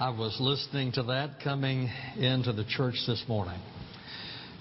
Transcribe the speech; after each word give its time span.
I 0.00 0.08
was 0.08 0.34
listening 0.40 0.92
to 0.92 1.02
that 1.02 1.40
coming 1.44 1.90
into 2.16 2.54
the 2.54 2.64
church 2.64 2.94
this 3.06 3.22
morning. 3.28 3.60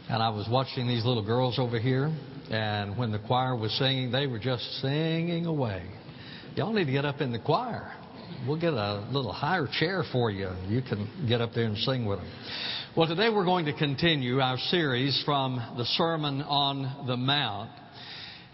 And 0.09 0.21
I 0.21 0.27
was 0.31 0.49
watching 0.51 0.85
these 0.85 1.05
little 1.05 1.25
girls 1.25 1.57
over 1.57 1.79
here, 1.79 2.13
and 2.51 2.97
when 2.97 3.13
the 3.13 3.19
choir 3.19 3.55
was 3.55 3.71
singing, 3.77 4.11
they 4.11 4.27
were 4.27 4.37
just 4.37 4.61
singing 4.81 5.45
away. 5.45 5.83
Y'all 6.57 6.73
need 6.73 6.87
to 6.87 6.91
get 6.91 7.05
up 7.05 7.21
in 7.21 7.31
the 7.31 7.39
choir. 7.39 7.89
We'll 8.45 8.59
get 8.59 8.73
a 8.73 9.07
little 9.13 9.31
higher 9.31 9.69
chair 9.79 10.03
for 10.11 10.29
you. 10.29 10.49
You 10.67 10.81
can 10.81 11.25
get 11.29 11.39
up 11.39 11.51
there 11.55 11.63
and 11.63 11.77
sing 11.77 12.05
with 12.05 12.19
them. 12.19 12.29
Well, 12.97 13.07
today 13.07 13.29
we're 13.33 13.45
going 13.45 13.63
to 13.67 13.73
continue 13.73 14.41
our 14.41 14.57
series 14.57 15.23
from 15.23 15.55
the 15.77 15.85
Sermon 15.85 16.41
on 16.41 17.07
the 17.07 17.15
Mount. 17.15 17.71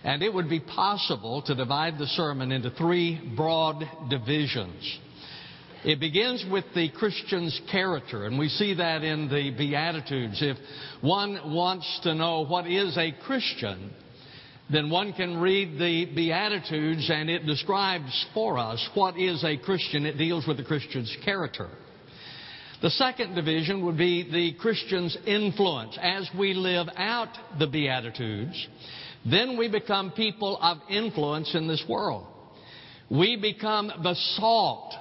And 0.03 0.21
it 0.21 0.31
would 0.31 0.51
be 0.51 0.59
possible 0.59 1.41
to 1.47 1.55
divide 1.55 1.97
the 1.97 2.05
sermon 2.05 2.51
into 2.51 2.69
three 2.69 3.33
broad 3.35 3.83
divisions. 4.07 4.99
It 5.85 5.99
begins 5.99 6.43
with 6.49 6.65
the 6.73 6.89
Christian's 6.89 7.61
character, 7.71 8.25
and 8.25 8.39
we 8.39 8.49
see 8.49 8.73
that 8.73 9.03
in 9.03 9.29
the 9.29 9.51
Beatitudes. 9.51 10.41
If 10.41 10.57
one 11.01 11.53
wants 11.53 11.99
to 12.01 12.15
know 12.15 12.43
what 12.43 12.65
is 12.65 12.97
a 12.97 13.11
Christian, 13.23 13.91
then 14.71 14.89
one 14.89 15.13
can 15.13 15.37
read 15.37 15.77
the 15.77 16.05
Beatitudes 16.05 17.07
and 17.13 17.29
it 17.29 17.45
describes 17.45 18.25
for 18.33 18.57
us 18.57 18.83
what 18.95 19.15
is 19.19 19.43
a 19.43 19.57
Christian. 19.57 20.07
It 20.07 20.17
deals 20.17 20.47
with 20.47 20.57
the 20.57 20.63
Christian's 20.63 21.15
character. 21.23 21.69
The 22.81 22.89
second 22.89 23.35
division 23.35 23.85
would 23.85 23.97
be 23.97 24.23
the 24.23 24.53
Christian's 24.59 25.15
influence. 25.27 25.99
As 26.01 26.27
we 26.35 26.55
live 26.55 26.87
out 26.97 27.29
the 27.59 27.67
Beatitudes, 27.67 28.67
then 29.23 29.55
we 29.55 29.69
become 29.69 30.09
people 30.13 30.57
of 30.59 30.79
influence 30.89 31.53
in 31.53 31.67
this 31.67 31.85
world. 31.87 32.25
We 33.07 33.35
become 33.35 33.91
the 34.01 34.15
salt 34.37 34.95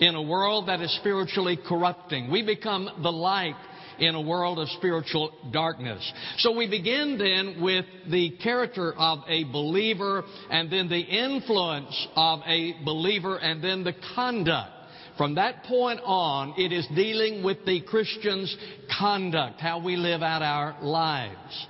in 0.00 0.14
a 0.14 0.22
world 0.22 0.68
that 0.68 0.80
is 0.80 0.94
spiritually 0.96 1.58
corrupting. 1.68 2.30
We 2.30 2.42
become 2.44 2.88
the 3.02 3.12
light 3.12 3.56
in 3.98 4.14
a 4.14 4.20
world 4.20 4.58
of 4.58 4.68
spiritual 4.70 5.32
darkness. 5.52 6.12
So 6.38 6.56
we 6.56 6.68
begin 6.68 7.18
then 7.18 7.62
with 7.62 7.84
the 8.10 8.30
character 8.42 8.92
of 8.92 9.20
a 9.28 9.44
believer 9.44 10.24
and 10.50 10.70
then 10.70 10.88
the 10.88 11.00
influence 11.00 12.08
of 12.16 12.40
a 12.46 12.74
believer 12.84 13.36
and 13.36 13.62
then 13.62 13.84
the 13.84 13.94
conduct. 14.14 14.70
From 15.16 15.36
that 15.36 15.62
point 15.64 16.00
on, 16.02 16.54
it 16.58 16.72
is 16.72 16.88
dealing 16.88 17.44
with 17.44 17.64
the 17.64 17.82
Christian's 17.82 18.54
conduct, 18.98 19.60
how 19.60 19.80
we 19.80 19.94
live 19.94 20.22
out 20.22 20.42
our 20.42 20.76
lives. 20.82 21.66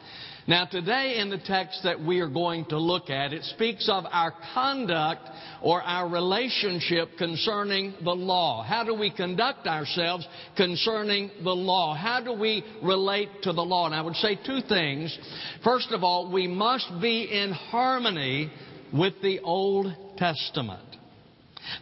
Now, 0.46 0.66
today 0.66 1.20
in 1.20 1.30
the 1.30 1.38
text 1.38 1.80
that 1.84 1.98
we 1.98 2.20
are 2.20 2.28
going 2.28 2.66
to 2.66 2.78
look 2.78 3.08
at, 3.08 3.32
it 3.32 3.44
speaks 3.44 3.88
of 3.88 4.04
our 4.10 4.34
conduct 4.52 5.22
or 5.62 5.80
our 5.80 6.06
relationship 6.06 7.16
concerning 7.16 7.94
the 8.04 8.12
law. 8.12 8.62
How 8.62 8.84
do 8.84 8.94
we 8.94 9.10
conduct 9.10 9.66
ourselves 9.66 10.28
concerning 10.54 11.30
the 11.42 11.54
law? 11.54 11.94
How 11.94 12.22
do 12.22 12.34
we 12.34 12.62
relate 12.82 13.30
to 13.44 13.54
the 13.54 13.62
law? 13.62 13.86
And 13.86 13.94
I 13.94 14.02
would 14.02 14.16
say 14.16 14.38
two 14.44 14.60
things. 14.68 15.18
First 15.62 15.92
of 15.92 16.04
all, 16.04 16.30
we 16.30 16.46
must 16.46 16.90
be 17.00 17.22
in 17.22 17.50
harmony 17.52 18.52
with 18.92 19.14
the 19.22 19.40
Old 19.40 19.94
Testament. 20.18 20.82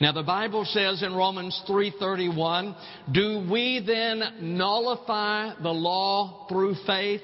Now 0.00 0.12
the 0.12 0.22
Bible 0.22 0.64
says 0.64 1.02
in 1.02 1.12
Romans 1.12 1.60
3:31, 1.66 2.76
"Do 3.10 3.44
we 3.50 3.80
then 3.80 4.56
nullify 4.56 5.54
the 5.60 5.72
law 5.72 6.46
through 6.48 6.76
faith?" 6.86 7.22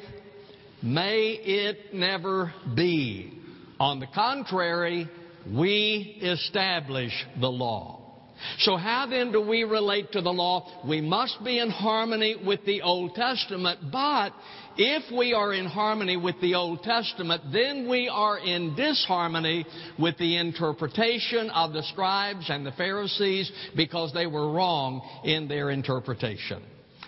May 0.83 1.39
it 1.43 1.95
never 1.95 2.53
be. 2.75 3.33
On 3.81 4.01
the 4.01 4.07
contrary, 4.15 5.09
we 5.53 6.19
establish 6.23 7.13
the 7.41 7.49
law. 7.49 7.99
So 8.59 8.77
how 8.77 9.07
then 9.07 9.33
do 9.33 9.41
we 9.41 9.65
relate 9.65 10.13
to 10.13 10.21
the 10.21 10.33
law? 10.33 10.85
We 10.87 11.01
must 11.01 11.43
be 11.45 11.59
in 11.59 11.71
harmony 11.71 12.37
with 12.45 12.65
the 12.65 12.83
Old 12.83 13.15
Testament, 13.15 13.81
but 13.91 14.33
if 14.77 15.11
we 15.17 15.33
are 15.33 15.53
in 15.53 15.67
harmony 15.67 16.17
with 16.17 16.41
the 16.41 16.55
Old 16.55 16.83
Testament, 16.85 17.43
then 17.53 17.89
we 17.89 18.09
are 18.09 18.39
in 18.39 18.77
disharmony 18.77 19.67
with 19.99 20.17
the 20.19 20.37
interpretation 20.37 21.51
of 21.51 21.73
the 21.73 21.83
scribes 21.83 22.49
and 22.49 22.65
the 22.65 22.73
Pharisees 22.73 23.51
because 23.77 24.13
they 24.13 24.27
were 24.27 24.53
wrong 24.53 25.03
in 25.25 25.49
their 25.49 25.71
interpretation. 25.71 26.63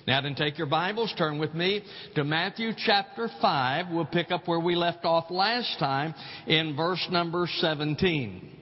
Now 0.06 0.22
then 0.22 0.34
take 0.34 0.56
your 0.56 0.66
Bibles, 0.66 1.12
turn 1.18 1.38
with 1.38 1.54
me 1.54 1.82
to 2.14 2.24
Matthew 2.24 2.72
chapter 2.86 3.28
5. 3.40 3.86
We'll 3.90 4.06
pick 4.06 4.30
up 4.30 4.48
where 4.48 4.60
we 4.60 4.74
left 4.74 5.04
off 5.04 5.30
last 5.30 5.78
time 5.78 6.14
in 6.46 6.74
verse 6.74 7.06
number 7.10 7.46
17. 7.58 8.56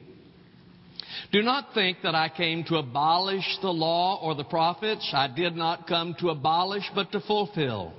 Do 1.30 1.42
not 1.42 1.74
think 1.74 1.98
that 2.02 2.14
I 2.14 2.28
came 2.28 2.64
to 2.64 2.76
abolish 2.76 3.46
the 3.62 3.70
law 3.70 4.18
or 4.20 4.34
the 4.34 4.44
prophets. 4.44 5.08
I 5.14 5.28
did 5.28 5.54
not 5.54 5.86
come 5.86 6.16
to 6.20 6.30
abolish, 6.30 6.84
but 6.94 7.12
to 7.12 7.20
fulfill. 7.20 7.92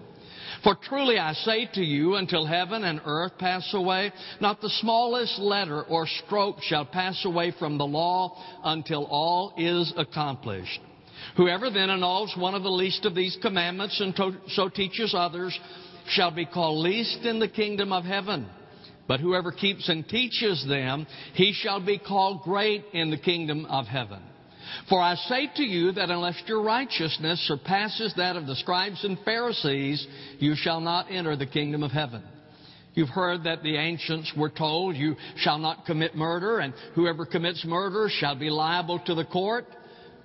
For 0.63 0.75
truly 0.75 1.17
I 1.17 1.33
say 1.33 1.69
to 1.75 1.81
you, 1.81 2.15
until 2.15 2.45
heaven 2.45 2.83
and 2.83 2.99
earth 3.05 3.33
pass 3.39 3.69
away, 3.73 4.11
not 4.41 4.59
the 4.59 4.69
smallest 4.81 5.39
letter 5.39 5.83
or 5.83 6.07
stroke 6.25 6.57
shall 6.63 6.85
pass 6.85 7.23
away 7.23 7.53
from 7.57 7.77
the 7.77 7.85
law 7.85 8.35
until 8.65 9.05
all 9.05 9.53
is 9.57 9.93
accomplished. 9.95 10.81
Whoever 11.37 11.69
then 11.69 11.89
annuls 11.89 12.33
one 12.37 12.55
of 12.55 12.63
the 12.63 12.69
least 12.69 13.05
of 13.05 13.15
these 13.15 13.37
commandments 13.41 13.99
and 13.99 14.15
to, 14.15 14.33
so 14.49 14.69
teaches 14.69 15.13
others 15.17 15.57
shall 16.09 16.31
be 16.31 16.45
called 16.45 16.79
least 16.79 17.19
in 17.23 17.39
the 17.39 17.47
kingdom 17.47 17.91
of 17.91 18.03
heaven. 18.03 18.47
But 19.07 19.19
whoever 19.19 19.51
keeps 19.51 19.89
and 19.89 20.07
teaches 20.07 20.65
them, 20.67 21.07
he 21.33 21.51
shall 21.53 21.83
be 21.83 21.97
called 21.97 22.43
great 22.43 22.85
in 22.93 23.09
the 23.09 23.17
kingdom 23.17 23.65
of 23.65 23.87
heaven. 23.87 24.21
For 24.87 25.01
I 25.01 25.15
say 25.15 25.49
to 25.55 25.63
you 25.63 25.91
that 25.93 26.11
unless 26.11 26.41
your 26.45 26.61
righteousness 26.61 27.39
surpasses 27.47 28.13
that 28.17 28.35
of 28.35 28.45
the 28.45 28.55
scribes 28.55 29.03
and 29.03 29.17
Pharisees, 29.25 30.05
you 30.37 30.55
shall 30.55 30.79
not 30.79 31.07
enter 31.09 31.35
the 31.35 31.47
kingdom 31.47 31.81
of 31.81 31.91
heaven. 31.91 32.21
You've 32.93 33.09
heard 33.09 33.43
that 33.43 33.63
the 33.63 33.77
ancients 33.77 34.31
were 34.35 34.49
told, 34.49 34.95
You 34.95 35.15
shall 35.37 35.57
not 35.57 35.85
commit 35.85 36.15
murder, 36.15 36.59
and 36.59 36.73
whoever 36.95 37.25
commits 37.25 37.63
murder 37.65 38.09
shall 38.11 38.35
be 38.35 38.49
liable 38.49 38.99
to 39.05 39.15
the 39.15 39.25
court. 39.25 39.65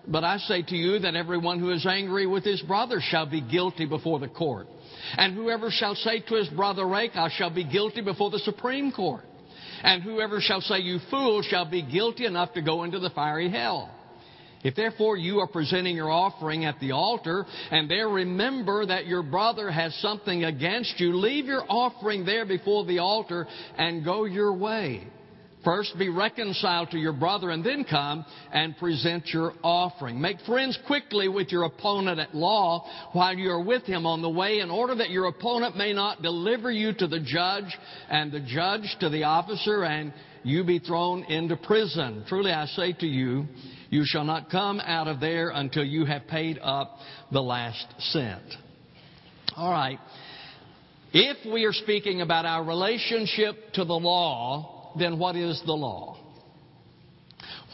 But 0.06 0.24
I 0.24 0.38
say 0.38 0.62
to 0.62 0.76
you 0.76 0.98
that 1.00 1.14
everyone 1.14 1.60
who 1.60 1.70
is 1.70 1.86
angry 1.86 2.26
with 2.26 2.44
his 2.44 2.60
brother 2.62 3.00
shall 3.00 3.26
be 3.26 3.40
guilty 3.40 3.86
before 3.86 4.18
the 4.18 4.28
court. 4.28 4.66
And 5.16 5.34
whoever 5.34 5.70
shall 5.70 5.94
say 5.94 6.20
to 6.20 6.34
his 6.34 6.48
brother, 6.48 6.86
Raca, 6.86 7.30
shall 7.36 7.50
be 7.50 7.64
guilty 7.64 8.02
before 8.02 8.30
the 8.30 8.38
Supreme 8.40 8.92
Court. 8.92 9.24
And 9.82 10.02
whoever 10.02 10.40
shall 10.40 10.60
say, 10.60 10.78
You 10.78 10.98
fool, 11.10 11.42
shall 11.42 11.68
be 11.70 11.82
guilty 11.82 12.26
enough 12.26 12.52
to 12.54 12.62
go 12.62 12.84
into 12.84 12.98
the 12.98 13.10
fiery 13.10 13.50
hell. 13.50 13.90
If 14.62 14.74
therefore 14.74 15.18
you 15.18 15.40
are 15.40 15.46
presenting 15.46 15.94
your 15.94 16.10
offering 16.10 16.64
at 16.64 16.80
the 16.80 16.92
altar, 16.92 17.44
and 17.70 17.90
there 17.90 18.08
remember 18.08 18.86
that 18.86 19.06
your 19.06 19.22
brother 19.22 19.70
has 19.70 19.94
something 19.96 20.44
against 20.44 20.98
you, 20.98 21.16
leave 21.16 21.44
your 21.44 21.64
offering 21.68 22.24
there 22.24 22.46
before 22.46 22.86
the 22.86 22.98
altar 22.98 23.46
and 23.76 24.02
go 24.04 24.24
your 24.24 24.54
way. 24.54 25.06
First 25.64 25.98
be 25.98 26.08
reconciled 26.08 26.90
to 26.90 26.98
your 26.98 27.12
brother 27.12 27.50
and 27.50 27.64
then 27.64 27.84
come 27.84 28.24
and 28.52 28.76
present 28.76 29.28
your 29.28 29.54
offering. 29.62 30.20
Make 30.20 30.40
friends 30.42 30.78
quickly 30.86 31.28
with 31.28 31.50
your 31.50 31.64
opponent 31.64 32.18
at 32.18 32.34
law 32.34 32.86
while 33.12 33.34
you 33.34 33.50
are 33.50 33.62
with 33.62 33.84
him 33.84 34.06
on 34.06 34.20
the 34.20 34.28
way 34.28 34.60
in 34.60 34.70
order 34.70 34.94
that 34.96 35.10
your 35.10 35.26
opponent 35.26 35.76
may 35.76 35.92
not 35.92 36.22
deliver 36.22 36.70
you 36.70 36.92
to 36.94 37.06
the 37.06 37.20
judge 37.20 37.76
and 38.10 38.30
the 38.30 38.40
judge 38.40 38.96
to 39.00 39.08
the 39.08 39.24
officer 39.24 39.84
and 39.84 40.12
you 40.42 40.64
be 40.64 40.78
thrown 40.78 41.24
into 41.24 41.56
prison. 41.56 42.24
Truly 42.28 42.52
I 42.52 42.66
say 42.66 42.92
to 42.92 43.06
you, 43.06 43.46
you 43.88 44.02
shall 44.04 44.24
not 44.24 44.50
come 44.50 44.80
out 44.80 45.08
of 45.08 45.20
there 45.20 45.50
until 45.50 45.84
you 45.84 46.04
have 46.04 46.26
paid 46.26 46.58
up 46.60 46.98
the 47.32 47.40
last 47.40 47.86
cent. 47.98 48.42
All 49.56 49.70
right. 49.70 49.98
If 51.12 51.50
we 51.50 51.64
are 51.64 51.72
speaking 51.72 52.20
about 52.20 52.44
our 52.44 52.64
relationship 52.64 53.72
to 53.74 53.84
the 53.84 53.94
law, 53.94 54.73
then 54.98 55.18
what 55.18 55.36
is 55.36 55.62
the 55.66 55.72
law? 55.72 56.18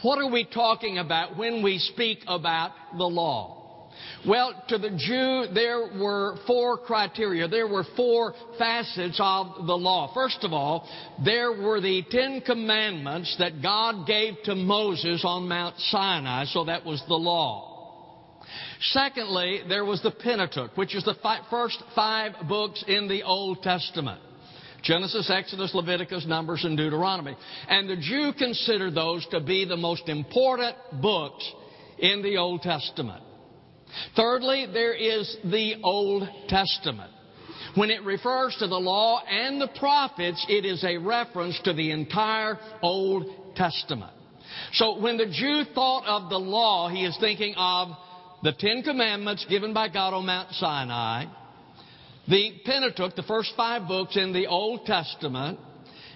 What 0.01 0.17
are 0.17 0.31
we 0.31 0.45
talking 0.45 0.97
about 0.97 1.37
when 1.37 1.61
we 1.61 1.77
speak 1.77 2.19
about 2.27 2.71
the 2.97 3.05
law? 3.05 3.61
Well, 4.27 4.63
to 4.69 4.77
the 4.77 4.89
Jew, 4.89 5.53
there 5.53 5.99
were 5.99 6.37
four 6.47 6.77
criteria. 6.77 7.47
There 7.47 7.67
were 7.67 7.85
four 7.95 8.33
facets 8.57 9.19
of 9.19 9.65
the 9.67 9.77
law. 9.77 10.13
First 10.13 10.43
of 10.43 10.53
all, 10.53 10.87
there 11.23 11.51
were 11.51 11.81
the 11.81 12.03
Ten 12.09 12.41
Commandments 12.41 13.35
that 13.39 13.61
God 13.61 14.07
gave 14.07 14.35
to 14.45 14.55
Moses 14.55 15.23
on 15.25 15.47
Mount 15.47 15.77
Sinai, 15.77 16.45
so 16.45 16.65
that 16.65 16.85
was 16.85 17.03
the 17.07 17.15
law. 17.15 17.67
Secondly, 18.81 19.61
there 19.67 19.85
was 19.85 20.01
the 20.01 20.11
Pentateuch, 20.11 20.75
which 20.75 20.95
is 20.95 21.03
the 21.03 21.15
first 21.49 21.81
five 21.95 22.33
books 22.47 22.83
in 22.87 23.07
the 23.07 23.23
Old 23.23 23.61
Testament. 23.61 24.21
Genesis, 24.83 25.29
Exodus, 25.29 25.73
Leviticus, 25.73 26.25
Numbers, 26.25 26.63
and 26.63 26.77
Deuteronomy. 26.77 27.35
And 27.67 27.89
the 27.89 27.97
Jew 27.97 28.33
considered 28.37 28.95
those 28.95 29.25
to 29.27 29.39
be 29.39 29.65
the 29.65 29.77
most 29.77 30.09
important 30.09 30.75
books 31.01 31.49
in 31.99 32.21
the 32.21 32.37
Old 32.37 32.61
Testament. 32.61 33.23
Thirdly, 34.15 34.67
there 34.71 34.93
is 34.93 35.37
the 35.43 35.75
Old 35.83 36.27
Testament. 36.47 37.11
When 37.75 37.89
it 37.89 38.03
refers 38.03 38.55
to 38.59 38.67
the 38.67 38.79
law 38.79 39.21
and 39.29 39.61
the 39.61 39.69
prophets, 39.79 40.45
it 40.49 40.65
is 40.65 40.83
a 40.83 40.97
reference 40.97 41.59
to 41.63 41.73
the 41.73 41.91
entire 41.91 42.57
Old 42.81 43.55
Testament. 43.55 44.11
So 44.73 44.99
when 44.99 45.17
the 45.17 45.27
Jew 45.27 45.63
thought 45.73 46.05
of 46.05 46.29
the 46.29 46.39
law, 46.39 46.89
he 46.89 47.05
is 47.05 47.17
thinking 47.19 47.53
of 47.55 47.89
the 48.43 48.53
Ten 48.53 48.81
Commandments 48.83 49.45
given 49.49 49.73
by 49.73 49.87
God 49.87 50.13
on 50.13 50.25
Mount 50.25 50.51
Sinai, 50.53 51.25
the 52.31 52.53
Pentateuch, 52.63 53.15
the 53.17 53.23
first 53.23 53.51
five 53.57 53.89
books 53.89 54.15
in 54.15 54.31
the 54.31 54.47
Old 54.47 54.85
Testament, 54.85 55.59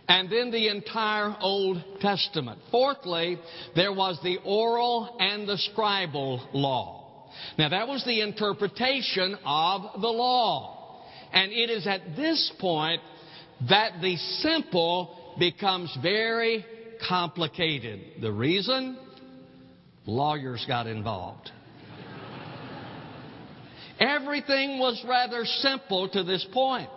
and 0.07 0.29
then 0.31 0.49
the 0.49 0.69
entire 0.69 1.35
Old 1.41 1.83
Testament. 1.99 2.59
Fourthly, 2.71 3.37
there 3.75 3.91
was 3.91 4.17
the 4.23 4.37
oral 4.45 5.17
and 5.19 5.47
the 5.47 5.59
scribal 5.69 6.47
law. 6.53 7.29
Now 7.57 7.67
that 7.69 7.87
was 7.87 8.03
the 8.05 8.21
interpretation 8.21 9.37
of 9.43 10.01
the 10.01 10.07
law. 10.07 11.03
And 11.33 11.51
it 11.51 11.69
is 11.69 11.85
at 11.85 12.15
this 12.15 12.49
point 12.59 13.01
that 13.67 14.01
the 14.01 14.15
simple 14.15 15.35
becomes 15.37 15.95
very 16.01 16.65
complicated. 17.09 18.21
The 18.21 18.31
reason? 18.31 18.97
Lawyers 20.05 20.63
got 20.65 20.87
involved. 20.87 21.51
Everything 23.99 24.79
was 24.79 25.03
rather 25.07 25.45
simple 25.45 26.09
to 26.09 26.23
this 26.23 26.45
point. 26.53 26.89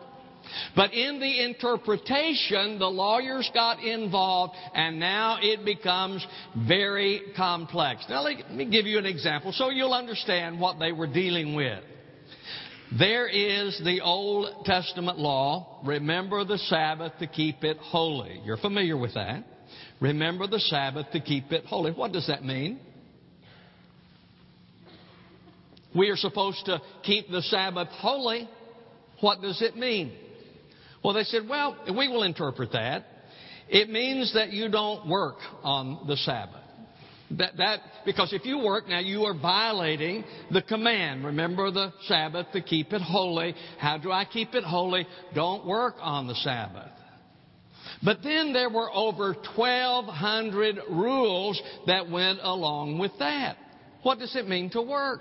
But 0.74 0.94
in 0.94 1.20
the 1.20 1.44
interpretation, 1.44 2.78
the 2.78 2.88
lawyers 2.88 3.50
got 3.52 3.82
involved, 3.82 4.54
and 4.74 4.98
now 4.98 5.38
it 5.40 5.64
becomes 5.64 6.26
very 6.66 7.20
complex. 7.36 8.06
Now, 8.08 8.22
let 8.22 8.50
me 8.50 8.64
give 8.70 8.86
you 8.86 8.98
an 8.98 9.06
example 9.06 9.52
so 9.52 9.70
you'll 9.70 9.92
understand 9.92 10.58
what 10.58 10.78
they 10.78 10.92
were 10.92 11.06
dealing 11.06 11.54
with. 11.54 11.82
There 12.98 13.28
is 13.28 13.78
the 13.84 14.00
Old 14.00 14.64
Testament 14.64 15.18
law 15.18 15.80
remember 15.84 16.44
the 16.44 16.56
Sabbath 16.56 17.12
to 17.18 17.26
keep 17.26 17.62
it 17.62 17.76
holy. 17.76 18.40
You're 18.44 18.56
familiar 18.56 18.96
with 18.96 19.14
that. 19.14 19.44
Remember 20.00 20.46
the 20.46 20.60
Sabbath 20.60 21.10
to 21.12 21.20
keep 21.20 21.52
it 21.52 21.66
holy. 21.66 21.92
What 21.92 22.12
does 22.12 22.26
that 22.28 22.44
mean? 22.44 22.80
We 25.98 26.10
are 26.10 26.16
supposed 26.16 26.64
to 26.66 26.80
keep 27.02 27.28
the 27.28 27.42
Sabbath 27.42 27.88
holy. 27.88 28.48
What 29.20 29.42
does 29.42 29.60
it 29.60 29.76
mean? 29.76 30.12
Well, 31.02 31.12
they 31.12 31.24
said, 31.24 31.48
well, 31.48 31.76
we 31.88 32.06
will 32.06 32.22
interpret 32.22 32.70
that. 32.72 33.04
It 33.68 33.90
means 33.90 34.32
that 34.34 34.52
you 34.52 34.70
don't 34.70 35.08
work 35.08 35.38
on 35.64 36.06
the 36.06 36.16
Sabbath. 36.16 36.62
That, 37.32 37.56
that, 37.58 37.80
because 38.06 38.32
if 38.32 38.46
you 38.46 38.58
work 38.58 38.88
now, 38.88 39.00
you 39.00 39.24
are 39.24 39.34
violating 39.34 40.24
the 40.52 40.62
command. 40.62 41.24
Remember 41.24 41.70
the 41.70 41.92
Sabbath 42.06 42.46
to 42.52 42.62
keep 42.62 42.92
it 42.92 43.02
holy. 43.02 43.54
How 43.78 43.98
do 43.98 44.12
I 44.12 44.24
keep 44.24 44.54
it 44.54 44.64
holy? 44.64 45.06
Don't 45.34 45.66
work 45.66 45.96
on 46.00 46.28
the 46.28 46.36
Sabbath. 46.36 46.92
But 48.04 48.22
then 48.22 48.52
there 48.52 48.70
were 48.70 48.90
over 48.92 49.34
1,200 49.56 50.76
rules 50.90 51.60
that 51.86 52.08
went 52.08 52.38
along 52.40 52.98
with 52.98 53.12
that. 53.18 53.56
What 54.04 54.20
does 54.20 54.36
it 54.36 54.48
mean 54.48 54.70
to 54.70 54.80
work? 54.80 55.20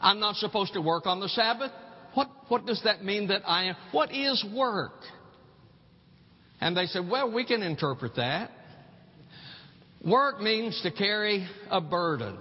I'm 0.00 0.20
not 0.20 0.36
supposed 0.36 0.74
to 0.74 0.80
work 0.80 1.06
on 1.06 1.20
the 1.20 1.28
Sabbath. 1.28 1.72
What, 2.14 2.28
what 2.48 2.66
does 2.66 2.80
that 2.84 3.04
mean 3.04 3.28
that 3.28 3.42
I 3.46 3.64
am? 3.64 3.76
What 3.92 4.12
is 4.12 4.44
work? 4.54 4.92
And 6.60 6.76
they 6.76 6.86
said, 6.86 7.08
well, 7.08 7.32
we 7.32 7.44
can 7.44 7.62
interpret 7.62 8.16
that. 8.16 8.50
Work 10.04 10.40
means 10.40 10.80
to 10.82 10.90
carry 10.90 11.46
a 11.70 11.80
burden. 11.80 12.38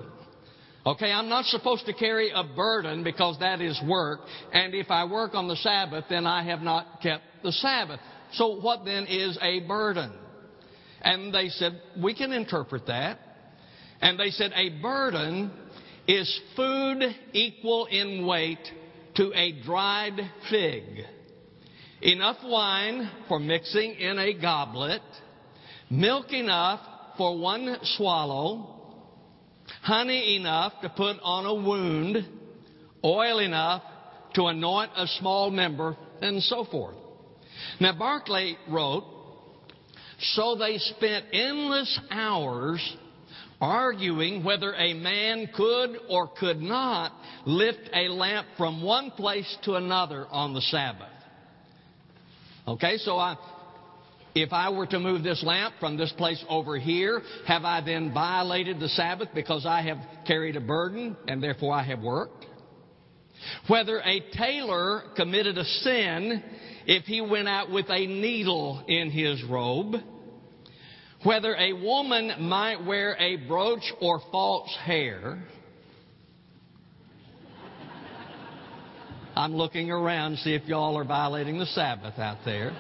Okay, 0.86 1.12
I'm 1.12 1.28
not 1.28 1.46
supposed 1.46 1.86
to 1.88 1.94
carry 1.94 2.32
a 2.34 2.44
burden 2.44 3.04
because 3.04 3.38
that 3.40 3.62
is 3.62 3.80
work. 3.86 4.22
And 4.54 4.74
if 4.74 4.90
I 4.90 5.06
work 5.06 5.34
on 5.34 5.48
the 5.48 5.58
Sabbath, 5.58 6.06
then 6.10 6.26
I 6.26 6.44
have 6.44 6.62
not 6.62 7.02
kept 7.02 7.24
the 7.44 7.52
Sabbath. 7.52 8.00
So 8.34 8.60
what 8.62 8.86
then 8.86 9.06
is 9.08 9.38
a 9.42 9.60
burden? 9.68 10.14
And 11.02 11.34
they 11.34 11.50
said, 11.50 11.82
we 12.02 12.16
can 12.16 12.32
interpret 12.32 12.88
that. 12.88 13.20
And 14.02 14.20
they 14.20 14.30
said, 14.30 14.52
a 14.56 14.82
burden 14.82 15.52
is 16.08 16.42
food 16.56 17.04
equal 17.34 17.86
in 17.88 18.26
weight 18.26 18.66
to 19.16 19.32
a 19.34 19.62
dried 19.64 20.20
fig, 20.50 20.84
enough 22.02 22.38
wine 22.44 23.10
for 23.28 23.40
mixing 23.40 23.94
in 23.96 24.18
a 24.18 24.34
goblet, 24.40 25.02
milk 25.90 26.32
enough 26.32 26.80
for 27.18 27.38
one 27.38 27.78
swallow, 27.84 28.76
honey 29.82 30.38
enough 30.38 30.74
to 30.82 30.90
put 30.90 31.18
on 31.22 31.46
a 31.46 31.54
wound, 31.54 32.18
oil 33.04 33.40
enough 33.40 33.84
to 34.36 34.46
anoint 34.46 34.92
a 34.96 35.08
small 35.20 35.50
member, 35.50 35.98
and 36.22 36.42
so 36.44 36.66
forth. 36.66 36.96
Now, 37.80 37.98
Barclay 37.98 38.56
wrote, 38.70 39.04
so 40.20 40.56
they 40.56 40.78
spent 40.78 41.26
endless 41.34 42.00
hours 42.12 42.98
arguing 43.60 44.44
whether 44.44 44.74
a 44.74 44.94
man 44.94 45.50
could 45.56 45.98
or 46.10 46.28
could 46.40 46.62
not 46.62 47.12
lift 47.46 47.90
a 47.94 48.08
lamp 48.10 48.48
from 48.58 48.84
one 48.84 49.12
place 49.12 49.58
to 49.64 49.76
another 49.76 50.28
on 50.30 50.54
the 50.54 50.62
Sabbath. 50.62 51.10
Okay, 52.68 52.98
so 52.98 53.18
I, 53.18 53.38
if 54.36 54.54
I 54.54 54.70
were 54.70 54.86
to 54.88 55.00
move 55.00 55.24
this 55.24 55.44
lamp 55.44 55.76
from 55.80 55.98
this 55.98 56.12
place 56.18 56.44
over 56.50 56.78
here, 56.78 57.22
have 57.48 57.64
I 57.64 57.82
then 57.82 58.14
violated 58.14 58.80
the 58.80 58.90
Sabbath 58.90 59.30
because 59.34 59.66
I 59.66 59.82
have 59.82 59.98
carried 60.28 60.56
a 60.56 60.62
burden 60.62 61.16
and 61.28 61.42
therefore 61.42 61.74
I 61.74 61.84
have 61.84 62.02
worked? 62.02 62.46
Whether 63.68 64.00
a 64.00 64.20
tailor 64.34 65.04
committed 65.16 65.58
a 65.58 65.64
sin 65.64 66.44
if 66.86 67.06
he 67.06 67.22
went 67.22 67.48
out 67.48 67.72
with 67.72 67.90
a 67.90 68.06
needle 68.06 68.84
in 68.88 69.12
his 69.12 69.44
robe, 69.44 69.96
whether 71.24 71.56
a 71.56 71.74
woman 71.74 72.48
might 72.48 72.86
wear 72.86 73.16
a 73.20 73.38
brooch 73.48 73.92
or 74.02 74.22
false 74.32 74.76
hair. 74.84 75.44
I'm 79.36 79.56
looking 79.56 79.92
around 79.92 80.32
to 80.32 80.38
see 80.38 80.54
if 80.54 80.66
y'all 80.66 80.98
are 80.98 81.06
violating 81.06 81.60
the 81.60 81.66
Sabbath 81.68 82.18
out 82.18 82.40
there. 82.44 82.72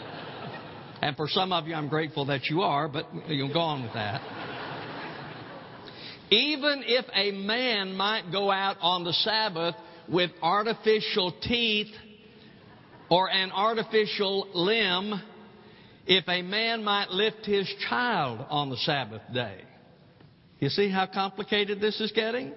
And 1.01 1.15
for 1.15 1.27
some 1.27 1.53
of 1.53 1.67
you, 1.67 1.75
I'm 1.75 1.87
grateful 1.87 2.25
that 2.25 2.45
you 2.45 2.61
are, 2.61 2.87
but 2.87 3.05
you'll 3.27 3.53
go 3.53 3.59
on 3.59 3.83
with 3.83 3.93
that. 3.93 4.21
Even 6.31 6.83
if 6.85 7.05
a 7.13 7.31
man 7.31 7.95
might 7.95 8.31
go 8.31 8.51
out 8.51 8.77
on 8.81 9.03
the 9.03 9.13
Sabbath 9.13 9.75
with 10.09 10.31
artificial 10.41 11.33
teeth 11.43 11.93
or 13.09 13.29
an 13.29 13.51
artificial 13.51 14.47
limb, 14.53 15.21
if 16.07 16.27
a 16.27 16.41
man 16.41 16.83
might 16.83 17.09
lift 17.09 17.45
his 17.45 17.71
child 17.89 18.45
on 18.49 18.69
the 18.69 18.77
Sabbath 18.77 19.21
day. 19.33 19.61
You 20.59 20.69
see 20.69 20.89
how 20.89 21.05
complicated 21.05 21.81
this 21.81 21.99
is 21.99 22.11
getting? 22.13 22.53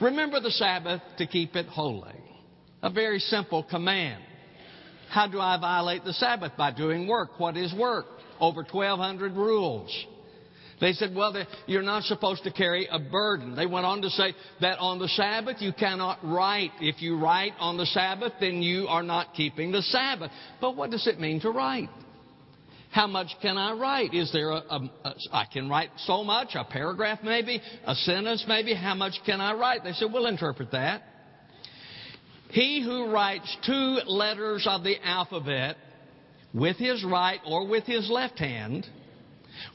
Remember 0.00 0.38
the 0.40 0.50
Sabbath 0.50 1.00
to 1.18 1.26
keep 1.26 1.56
it 1.56 1.66
holy. 1.66 2.14
A 2.82 2.90
very 2.90 3.18
simple 3.18 3.62
command. 3.62 4.22
How 5.08 5.26
do 5.26 5.40
I 5.40 5.58
violate 5.58 6.04
the 6.04 6.12
Sabbath? 6.12 6.52
By 6.56 6.72
doing 6.72 7.08
work. 7.08 7.40
What 7.40 7.56
is 7.56 7.74
work? 7.74 8.06
Over 8.38 8.66
1,200 8.70 9.32
rules. 9.32 9.90
They 10.80 10.92
said, 10.92 11.14
well, 11.14 11.34
you're 11.66 11.82
not 11.82 12.02
supposed 12.02 12.42
to 12.44 12.52
carry 12.52 12.86
a 12.90 12.98
burden. 12.98 13.54
They 13.54 13.66
went 13.66 13.86
on 13.86 14.02
to 14.02 14.10
say 14.10 14.34
that 14.60 14.78
on 14.78 14.98
the 14.98 15.08
Sabbath 15.08 15.56
you 15.60 15.72
cannot 15.72 16.18
write. 16.22 16.72
If 16.80 17.00
you 17.00 17.16
write 17.18 17.52
on 17.58 17.76
the 17.76 17.86
Sabbath, 17.86 18.34
then 18.40 18.60
you 18.60 18.86
are 18.88 19.02
not 19.02 19.34
keeping 19.34 19.72
the 19.72 19.82
Sabbath. 19.82 20.30
But 20.60 20.76
what 20.76 20.90
does 20.90 21.06
it 21.06 21.18
mean 21.18 21.40
to 21.40 21.50
write? 21.50 21.88
How 22.94 23.08
much 23.08 23.34
can 23.42 23.58
I 23.58 23.72
write? 23.72 24.14
Is 24.14 24.30
there 24.30 24.50
a, 24.50 24.62
a, 24.70 24.90
a 25.04 25.14
I 25.32 25.46
can 25.52 25.68
write 25.68 25.90
so 26.06 26.22
much, 26.22 26.50
a 26.54 26.62
paragraph 26.62 27.18
maybe, 27.24 27.60
a 27.84 27.94
sentence 27.96 28.44
maybe. 28.46 28.72
How 28.72 28.94
much 28.94 29.14
can 29.26 29.40
I 29.40 29.52
write? 29.54 29.82
They 29.82 29.90
said, 29.94 30.12
we'll 30.12 30.26
interpret 30.26 30.70
that. 30.70 31.02
He 32.50 32.84
who 32.84 33.10
writes 33.10 33.56
two 33.66 33.98
letters 34.06 34.64
of 34.70 34.84
the 34.84 35.04
alphabet 35.04 35.76
with 36.54 36.76
his 36.76 37.02
right 37.02 37.40
or 37.44 37.66
with 37.66 37.82
his 37.82 38.08
left 38.08 38.38
hand, 38.38 38.86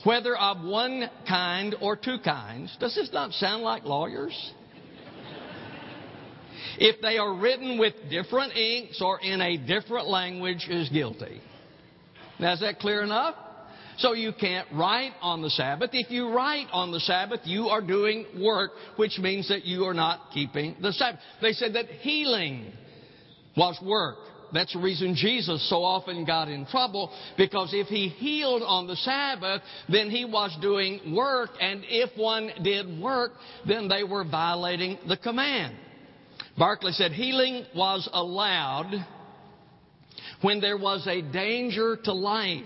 whether 0.05 0.37
of 0.37 0.63
one 0.63 1.09
kind 1.27 1.75
or 1.81 1.97
two 1.97 2.19
kinds, 2.23 2.73
does 2.79 2.95
this 2.95 3.09
not 3.11 3.33
sound 3.33 3.63
like 3.63 3.83
lawyers? 3.83 4.53
if 6.77 7.01
they 7.01 7.17
are 7.17 7.35
written 7.35 7.77
with 7.77 7.95
different 8.09 8.55
inks 8.55 9.01
or 9.01 9.19
in 9.19 9.41
a 9.41 9.57
different 9.57 10.07
language, 10.07 10.65
is 10.69 10.87
guilty. 10.87 11.41
Now, 12.39 12.53
is 12.53 12.61
that 12.61 12.79
clear 12.79 13.03
enough? 13.03 13.35
So 13.97 14.13
you 14.13 14.31
can't 14.31 14.67
write 14.73 15.11
on 15.21 15.41
the 15.41 15.49
Sabbath. 15.49 15.89
If 15.91 16.09
you 16.09 16.33
write 16.33 16.67
on 16.71 16.91
the 16.93 17.01
Sabbath, 17.01 17.41
you 17.43 17.67
are 17.67 17.81
doing 17.81 18.25
work, 18.41 18.71
which 18.95 19.19
means 19.19 19.49
that 19.49 19.65
you 19.65 19.83
are 19.83 19.93
not 19.93 20.31
keeping 20.33 20.77
the 20.81 20.93
Sabbath. 20.93 21.19
They 21.41 21.51
said 21.51 21.73
that 21.73 21.87
healing 21.87 22.71
was 23.57 23.77
work. 23.83 24.15
That's 24.53 24.73
the 24.73 24.79
reason 24.79 25.15
Jesus 25.15 25.69
so 25.69 25.83
often 25.83 26.25
got 26.25 26.47
in 26.47 26.65
trouble, 26.65 27.11
because 27.37 27.71
if 27.73 27.87
he 27.87 28.07
healed 28.07 28.63
on 28.63 28.87
the 28.87 28.95
Sabbath, 28.95 29.61
then 29.89 30.09
he 30.09 30.25
was 30.25 30.57
doing 30.61 31.13
work, 31.13 31.51
and 31.59 31.83
if 31.85 32.17
one 32.17 32.49
did 32.63 32.99
work, 32.99 33.33
then 33.67 33.87
they 33.87 34.03
were 34.03 34.23
violating 34.23 34.97
the 35.07 35.17
command. 35.17 35.75
Barclay 36.57 36.93
said 36.93 37.11
healing 37.11 37.65
was 37.75 38.09
allowed 38.11 39.05
when 40.41 40.61
there 40.61 40.77
was 40.77 41.05
a 41.07 41.21
danger 41.21 41.97
to 42.03 42.13
life, 42.13 42.63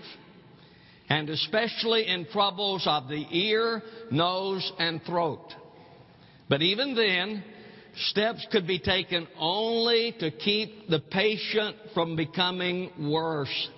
and 1.08 1.28
especially 1.28 2.06
in 2.06 2.26
troubles 2.26 2.84
of 2.86 3.08
the 3.08 3.26
ear, 3.30 3.82
nose, 4.10 4.72
and 4.78 5.02
throat. 5.04 5.52
But 6.48 6.62
even 6.62 6.94
then, 6.94 7.42
Steps 7.96 8.44
could 8.50 8.66
be 8.66 8.80
taken 8.80 9.28
only 9.38 10.14
to 10.18 10.30
keep 10.30 10.88
the 10.88 10.98
patient 10.98 11.76
from 11.94 12.16
becoming 12.16 12.90
worse. 13.10 13.68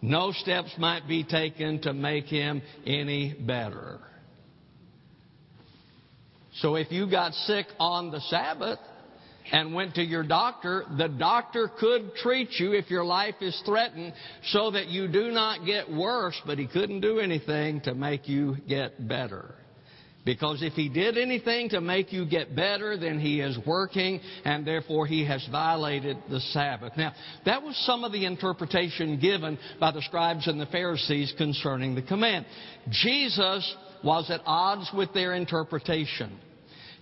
No 0.00 0.30
steps 0.30 0.72
might 0.78 1.08
be 1.08 1.24
taken 1.24 1.80
to 1.82 1.92
make 1.92 2.26
him 2.26 2.62
any 2.86 3.34
better. 3.34 3.98
So 6.58 6.76
if 6.76 6.92
you 6.92 7.10
got 7.10 7.34
sick 7.34 7.66
on 7.80 8.12
the 8.12 8.20
Sabbath 8.20 8.78
and 9.52 9.74
went 9.74 9.94
to 9.94 10.02
your 10.02 10.22
doctor, 10.22 10.84
the 10.98 11.08
doctor 11.08 11.70
could 11.78 12.14
treat 12.16 12.50
you 12.58 12.72
if 12.72 12.90
your 12.90 13.04
life 13.04 13.36
is 13.40 13.60
threatened 13.64 14.12
so 14.46 14.70
that 14.70 14.88
you 14.88 15.08
do 15.08 15.30
not 15.30 15.64
get 15.64 15.90
worse, 15.90 16.40
but 16.46 16.58
he 16.58 16.66
couldn't 16.66 17.00
do 17.00 17.20
anything 17.20 17.80
to 17.82 17.94
make 17.94 18.28
you 18.28 18.56
get 18.68 19.06
better. 19.06 19.54
Because 20.26 20.60
if 20.60 20.72
he 20.72 20.88
did 20.88 21.16
anything 21.16 21.68
to 21.68 21.80
make 21.80 22.12
you 22.12 22.26
get 22.26 22.56
better, 22.56 22.96
then 22.96 23.20
he 23.20 23.40
is 23.40 23.56
working 23.64 24.20
and 24.44 24.66
therefore 24.66 25.06
he 25.06 25.24
has 25.24 25.46
violated 25.52 26.16
the 26.28 26.40
Sabbath. 26.40 26.94
Now, 26.96 27.14
that 27.44 27.62
was 27.62 27.76
some 27.86 28.02
of 28.02 28.10
the 28.10 28.26
interpretation 28.26 29.20
given 29.20 29.56
by 29.78 29.92
the 29.92 30.02
scribes 30.02 30.48
and 30.48 30.60
the 30.60 30.66
Pharisees 30.66 31.32
concerning 31.38 31.94
the 31.94 32.02
command. 32.02 32.44
Jesus 32.90 33.76
was 34.02 34.28
at 34.28 34.40
odds 34.44 34.90
with 34.92 35.14
their 35.14 35.32
interpretation. 35.32 36.36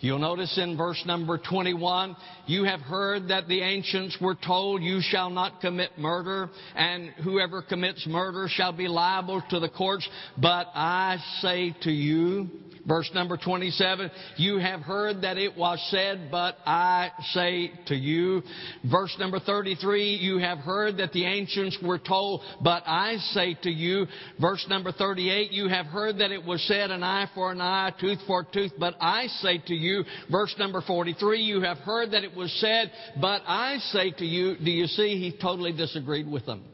You'll 0.04 0.18
notice 0.18 0.58
in 0.58 0.76
verse 0.76 1.02
number 1.06 1.38
21, 1.38 2.14
you 2.46 2.64
have 2.64 2.80
heard 2.80 3.28
that 3.28 3.48
the 3.48 3.62
ancients 3.62 4.18
were 4.20 4.34
told, 4.34 4.82
you 4.82 5.00
shall 5.00 5.30
not 5.30 5.62
commit 5.62 5.96
murder, 5.96 6.50
and 6.76 7.08
whoever 7.24 7.62
commits 7.62 8.06
murder 8.06 8.46
shall 8.50 8.72
be 8.72 8.86
liable 8.86 9.42
to 9.48 9.60
the 9.60 9.70
courts. 9.70 10.06
But 10.36 10.66
I 10.74 11.16
say 11.40 11.74
to 11.84 11.90
you, 11.90 12.50
Verse 12.86 13.10
number 13.14 13.38
27, 13.38 14.10
you 14.36 14.58
have 14.58 14.80
heard 14.80 15.22
that 15.22 15.38
it 15.38 15.56
was 15.56 15.78
said, 15.90 16.28
but 16.30 16.56
I 16.66 17.10
say 17.32 17.72
to 17.86 17.94
you. 17.94 18.42
Verse 18.90 19.14
number 19.18 19.40
33, 19.40 20.16
you 20.16 20.38
have 20.38 20.58
heard 20.58 20.98
that 20.98 21.12
the 21.12 21.24
ancients 21.24 21.78
were 21.82 21.98
told, 21.98 22.42
but 22.62 22.82
I 22.86 23.16
say 23.32 23.56
to 23.62 23.70
you. 23.70 24.06
Verse 24.38 24.66
number 24.68 24.92
38, 24.92 25.50
you 25.50 25.68
have 25.68 25.86
heard 25.86 26.18
that 26.18 26.30
it 26.30 26.44
was 26.44 26.62
said, 26.68 26.90
an 26.90 27.02
eye 27.02 27.26
for 27.34 27.52
an 27.52 27.60
eye, 27.60 27.92
tooth 27.98 28.18
for 28.26 28.40
a 28.40 28.52
tooth, 28.52 28.72
but 28.78 28.94
I 29.00 29.28
say 29.40 29.62
to 29.66 29.74
you. 29.74 30.04
Verse 30.30 30.54
number 30.58 30.82
43, 30.82 31.40
you 31.40 31.62
have 31.62 31.78
heard 31.78 32.10
that 32.10 32.22
it 32.22 32.36
was 32.36 32.52
said, 32.60 32.90
but 33.18 33.40
I 33.46 33.78
say 33.92 34.10
to 34.10 34.24
you. 34.26 34.56
Do 34.62 34.70
you 34.70 34.86
see? 34.88 35.18
He 35.18 35.34
totally 35.40 35.72
disagreed 35.72 36.30
with 36.30 36.44
them. 36.44 36.64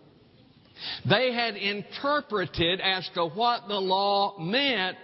They 1.09 1.33
had 1.33 1.57
interpreted 1.57 2.81
as 2.81 3.09
to 3.15 3.27
what 3.27 3.69
the 3.69 3.79
law 3.79 4.39
meant 4.39 4.97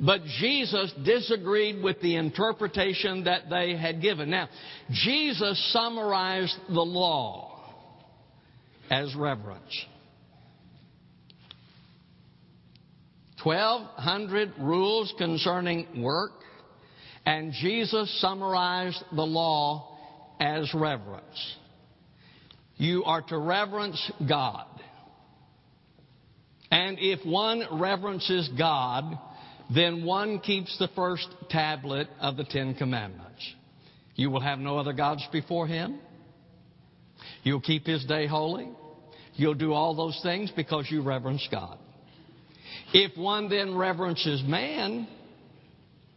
but 0.00 0.24
Jesus 0.40 0.92
disagreed 1.04 1.82
with 1.82 2.00
the 2.00 2.16
interpretation 2.16 3.24
that 3.24 3.48
they 3.48 3.76
had 3.76 4.02
given. 4.02 4.30
Now, 4.30 4.48
Jesus 4.90 5.72
summarized 5.72 6.56
the 6.68 6.82
law 6.82 7.60
as 8.90 9.14
reverence. 9.14 9.86
1,200 13.42 14.54
rules 14.58 15.12
concerning 15.18 16.02
work, 16.02 16.32
and 17.26 17.52
Jesus 17.52 18.20
summarized 18.20 19.02
the 19.14 19.22
law 19.22 19.96
as 20.40 20.72
reverence. 20.74 21.56
You 22.76 23.04
are 23.04 23.22
to 23.22 23.38
reverence 23.38 24.10
God. 24.26 24.66
And 26.70 26.98
if 26.98 27.24
one 27.24 27.62
reverences 27.78 28.48
God, 28.58 29.18
then 29.72 30.04
one 30.04 30.40
keeps 30.40 30.76
the 30.78 30.88
first 30.94 31.28
tablet 31.50 32.08
of 32.20 32.36
the 32.36 32.44
Ten 32.44 32.74
Commandments. 32.74 33.54
You 34.14 34.30
will 34.30 34.40
have 34.40 34.58
no 34.58 34.78
other 34.78 34.92
gods 34.92 35.26
before 35.32 35.66
him. 35.66 35.98
You'll 37.42 37.60
keep 37.60 37.86
his 37.86 38.04
day 38.04 38.26
holy. 38.26 38.68
You'll 39.34 39.54
do 39.54 39.72
all 39.72 39.94
those 39.94 40.18
things 40.22 40.52
because 40.54 40.86
you 40.90 41.02
reverence 41.02 41.46
God. 41.50 41.78
If 42.92 43.16
one 43.16 43.48
then 43.48 43.74
reverences 43.74 44.42
man, 44.44 45.08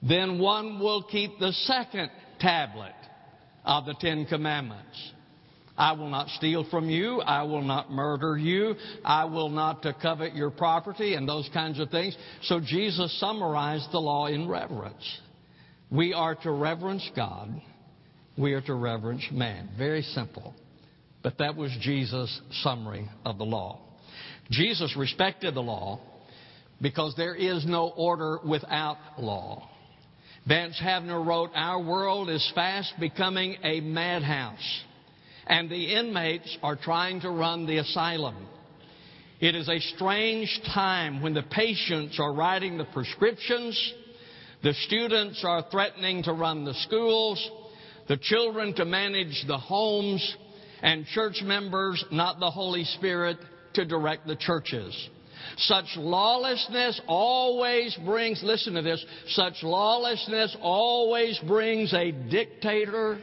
then 0.07 0.39
one 0.39 0.79
will 0.79 1.03
keep 1.03 1.39
the 1.39 1.51
second 1.51 2.11
tablet 2.39 2.93
of 3.65 3.85
the 3.85 3.95
Ten 3.99 4.25
Commandments. 4.25 5.13
I 5.77 5.91
will 5.91 6.09
not 6.09 6.29
steal 6.29 6.65
from 6.71 6.89
you. 6.89 7.21
I 7.21 7.43
will 7.43 7.61
not 7.61 7.91
murder 7.91 8.37
you. 8.37 8.75
I 9.05 9.25
will 9.25 9.49
not 9.49 9.85
uh, 9.85 9.93
covet 10.01 10.33
your 10.33 10.49
property 10.49 11.13
and 11.13 11.29
those 11.29 11.47
kinds 11.53 11.79
of 11.79 11.91
things. 11.91 12.17
So 12.43 12.59
Jesus 12.59 13.17
summarized 13.19 13.91
the 13.91 13.99
law 13.99 14.25
in 14.25 14.47
reverence. 14.47 15.19
We 15.91 16.13
are 16.13 16.35
to 16.35 16.51
reverence 16.51 17.07
God. 17.15 17.61
We 18.37 18.53
are 18.53 18.61
to 18.61 18.73
reverence 18.73 19.25
man. 19.31 19.69
Very 19.77 20.01
simple. 20.01 20.55
But 21.21 21.37
that 21.37 21.55
was 21.55 21.71
Jesus' 21.81 22.41
summary 22.63 23.07
of 23.23 23.37
the 23.37 23.45
law. 23.45 23.79
Jesus 24.49 24.95
respected 24.97 25.53
the 25.53 25.61
law 25.61 25.99
because 26.81 27.13
there 27.15 27.35
is 27.35 27.65
no 27.65 27.89
order 27.95 28.39
without 28.47 28.97
law. 29.17 29.69
Vance 30.47 30.79
Havner 30.81 31.23
wrote, 31.25 31.51
Our 31.53 31.83
world 31.83 32.29
is 32.29 32.51
fast 32.55 32.93
becoming 32.99 33.57
a 33.63 33.81
madhouse 33.81 34.83
and 35.47 35.69
the 35.69 35.95
inmates 35.95 36.57
are 36.61 36.75
trying 36.75 37.21
to 37.21 37.29
run 37.29 37.65
the 37.65 37.77
asylum. 37.77 38.35
It 39.39 39.55
is 39.55 39.69
a 39.69 39.79
strange 39.79 40.59
time 40.73 41.21
when 41.21 41.33
the 41.33 41.43
patients 41.43 42.19
are 42.19 42.33
writing 42.33 42.77
the 42.77 42.85
prescriptions, 42.85 43.93
the 44.63 44.73
students 44.73 45.43
are 45.45 45.65
threatening 45.69 46.23
to 46.23 46.33
run 46.33 46.65
the 46.65 46.73
schools, 46.73 47.51
the 48.07 48.17
children 48.17 48.73
to 48.75 48.85
manage 48.85 49.45
the 49.47 49.57
homes, 49.57 50.35
and 50.81 51.05
church 51.07 51.41
members, 51.43 52.03
not 52.11 52.39
the 52.39 52.49
Holy 52.49 52.83
Spirit, 52.83 53.37
to 53.75 53.85
direct 53.85 54.25
the 54.25 54.35
churches. 54.35 55.09
Such 55.57 55.85
lawlessness 55.95 56.99
always 57.07 57.97
brings, 58.05 58.41
listen 58.43 58.73
to 58.73 58.81
this, 58.81 59.03
such 59.27 59.61
lawlessness 59.61 60.55
always 60.61 61.39
brings 61.47 61.93
a 61.93 62.11
dictator 62.11 63.19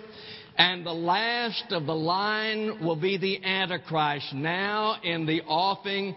and 0.56 0.86
the 0.86 0.92
last 0.92 1.64
of 1.70 1.86
the 1.86 1.94
line 1.94 2.84
will 2.84 2.96
be 2.96 3.16
the 3.16 3.44
Antichrist, 3.44 4.32
now 4.34 4.96
in 5.02 5.26
the 5.26 5.42
offing, 5.42 6.14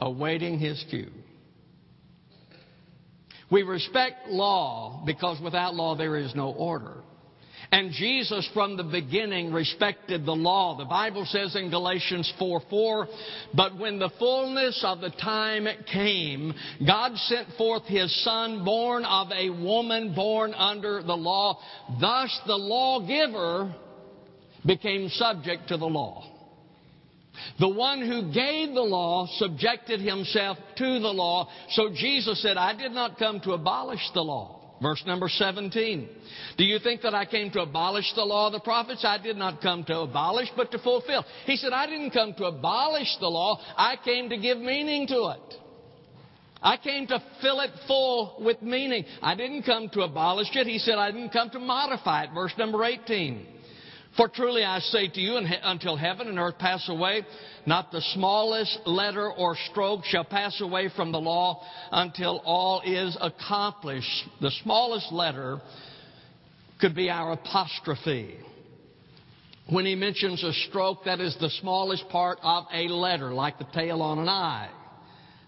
awaiting 0.00 0.58
his 0.58 0.84
cue. 0.90 1.10
We 3.50 3.62
respect 3.62 4.28
law 4.28 5.02
because 5.06 5.40
without 5.40 5.74
law 5.74 5.96
there 5.96 6.16
is 6.16 6.34
no 6.34 6.50
order. 6.50 7.02
And 7.72 7.90
Jesus 7.92 8.48
from 8.54 8.76
the 8.76 8.84
beginning 8.84 9.52
respected 9.52 10.24
the 10.24 10.32
law. 10.32 10.76
The 10.76 10.84
Bible 10.84 11.26
says 11.26 11.56
in 11.56 11.70
Galatians 11.70 12.32
4 12.38 12.62
4, 12.70 13.08
but 13.54 13.78
when 13.78 13.98
the 13.98 14.10
fullness 14.18 14.82
of 14.84 15.00
the 15.00 15.10
time 15.10 15.66
came, 15.92 16.54
God 16.86 17.16
sent 17.16 17.48
forth 17.58 17.84
his 17.84 18.24
son 18.24 18.64
born 18.64 19.04
of 19.04 19.28
a 19.32 19.50
woman 19.50 20.14
born 20.14 20.54
under 20.54 21.02
the 21.02 21.16
law. 21.16 21.58
Thus 22.00 22.40
the 22.46 22.56
lawgiver 22.56 23.74
became 24.64 25.08
subject 25.08 25.68
to 25.68 25.76
the 25.76 25.86
law. 25.86 26.32
The 27.58 27.68
one 27.68 28.00
who 28.00 28.32
gave 28.32 28.74
the 28.74 28.82
law 28.82 29.26
subjected 29.36 30.00
himself 30.00 30.58
to 30.76 30.98
the 30.98 31.12
law. 31.12 31.48
So 31.70 31.90
Jesus 31.94 32.40
said, 32.42 32.56
I 32.56 32.74
did 32.76 32.92
not 32.92 33.18
come 33.18 33.40
to 33.40 33.52
abolish 33.52 34.00
the 34.14 34.22
law. 34.22 34.55
Verse 34.82 35.02
number 35.06 35.28
17. 35.28 36.08
Do 36.58 36.64
you 36.64 36.78
think 36.78 37.00
that 37.02 37.14
I 37.14 37.24
came 37.24 37.50
to 37.52 37.60
abolish 37.60 38.12
the 38.14 38.24
law 38.24 38.48
of 38.48 38.52
the 38.52 38.60
prophets? 38.60 39.04
I 39.04 39.18
did 39.18 39.36
not 39.36 39.62
come 39.62 39.84
to 39.84 40.00
abolish, 40.00 40.48
but 40.56 40.70
to 40.72 40.78
fulfill. 40.78 41.24
He 41.46 41.56
said, 41.56 41.72
I 41.72 41.86
didn't 41.86 42.10
come 42.10 42.34
to 42.34 42.44
abolish 42.44 43.16
the 43.18 43.28
law. 43.28 43.58
I 43.76 43.96
came 44.04 44.28
to 44.28 44.36
give 44.36 44.58
meaning 44.58 45.06
to 45.08 45.34
it. 45.34 45.54
I 46.62 46.76
came 46.76 47.06
to 47.06 47.22
fill 47.40 47.60
it 47.60 47.70
full 47.86 48.36
with 48.40 48.60
meaning. 48.60 49.04
I 49.22 49.34
didn't 49.34 49.62
come 49.62 49.88
to 49.90 50.02
abolish 50.02 50.48
it. 50.54 50.66
He 50.66 50.78
said, 50.78 50.96
I 50.96 51.10
didn't 51.10 51.30
come 51.30 51.50
to 51.50 51.58
modify 51.58 52.24
it. 52.24 52.30
Verse 52.34 52.52
number 52.58 52.84
18. 52.84 53.46
For 54.16 54.28
truly 54.28 54.64
I 54.64 54.78
say 54.78 55.08
to 55.08 55.20
you, 55.20 55.36
until 55.36 55.96
heaven 55.96 56.28
and 56.28 56.38
earth 56.38 56.58
pass 56.58 56.88
away, 56.88 57.22
not 57.66 57.92
the 57.92 58.00
smallest 58.14 58.78
letter 58.86 59.30
or 59.30 59.56
stroke 59.70 60.04
shall 60.06 60.24
pass 60.24 60.58
away 60.62 60.88
from 60.96 61.12
the 61.12 61.20
law 61.20 61.62
until 61.92 62.40
all 62.44 62.80
is 62.80 63.16
accomplished. 63.20 64.24
The 64.40 64.50
smallest 64.62 65.12
letter 65.12 65.60
could 66.80 66.94
be 66.94 67.10
our 67.10 67.32
apostrophe. 67.32 68.38
When 69.68 69.84
he 69.84 69.96
mentions 69.96 70.42
a 70.44 70.52
stroke, 70.68 71.04
that 71.04 71.20
is 71.20 71.36
the 71.38 71.50
smallest 71.60 72.08
part 72.08 72.38
of 72.42 72.64
a 72.72 72.88
letter, 72.88 73.34
like 73.34 73.58
the 73.58 73.66
tail 73.74 74.00
on 74.00 74.18
an 74.18 74.28
I. 74.28 74.70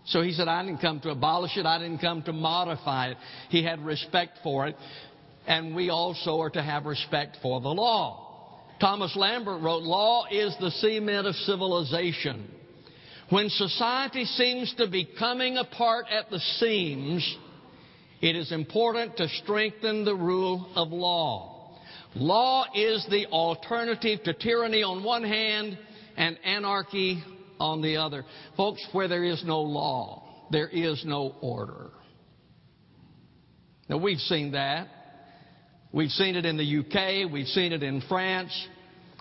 So 0.07 0.23
he 0.23 0.33
said, 0.33 0.49
I 0.49 0.63
didn't 0.63 0.81
come 0.81 1.01
to 1.01 1.11
abolish 1.11 1.57
it. 1.57 1.65
I 1.65 1.79
didn't 1.79 1.99
come 1.99 2.23
to 2.25 2.33
modify 2.33 3.11
it. 3.11 3.17
He 3.49 3.63
had 3.63 3.83
respect 3.85 4.41
for 4.43 4.67
it. 4.67 4.77
And 5.47 5.75
we 5.75 5.89
also 5.89 6.41
are 6.41 6.51
to 6.51 6.63
have 6.63 6.85
respect 6.85 7.39
for 7.41 7.61
the 7.61 7.69
law. 7.69 8.28
Thomas 8.81 9.15
Lambert 9.17 9.61
wrote, 9.63 9.83
Law 9.83 10.27
is 10.31 10.57
the 10.61 10.71
cement 10.71 11.27
of 11.27 11.35
civilization. 11.35 12.51
When 13.31 13.51
society 13.51 14.25
seems 14.25 14.73
to 14.79 14.89
be 14.89 15.09
coming 15.19 15.59
apart 15.59 16.07
at 16.11 16.31
the 16.31 16.39
seams, 16.39 17.37
it 18.21 18.35
is 18.35 18.53
important 18.53 19.17
to 19.19 19.29
strengthen 19.43 20.05
the 20.05 20.15
rule 20.15 20.71
of 20.75 20.93
law. 20.93 21.79
Law 22.15 22.65
is 22.75 23.07
the 23.11 23.27
alternative 23.27 24.23
to 24.25 24.33
tyranny 24.33 24.83
on 24.83 25.05
one 25.05 25.25
hand 25.25 25.79
and 26.17 26.39
anarchy 26.43 27.23
on 27.61 27.83
the 27.83 27.97
other. 27.97 28.25
Folks, 28.57 28.85
where 28.93 29.09
there 29.09 29.25
is 29.25 29.45
no 29.45 29.61
law, 29.61 30.23
there 30.51 30.69
is 30.69 31.05
no 31.05 31.35
order. 31.41 31.91
Now, 33.89 33.99
we've 33.99 34.19
seen 34.19 34.53
that. 34.53 34.89
We've 35.91 36.11
seen 36.11 36.37
it 36.37 36.45
in 36.45 36.59
the 36.59 36.79
UK, 36.81 37.33
we've 37.33 37.47
seen 37.47 37.73
it 37.73 37.83
in 37.83 38.03
France, 38.11 38.53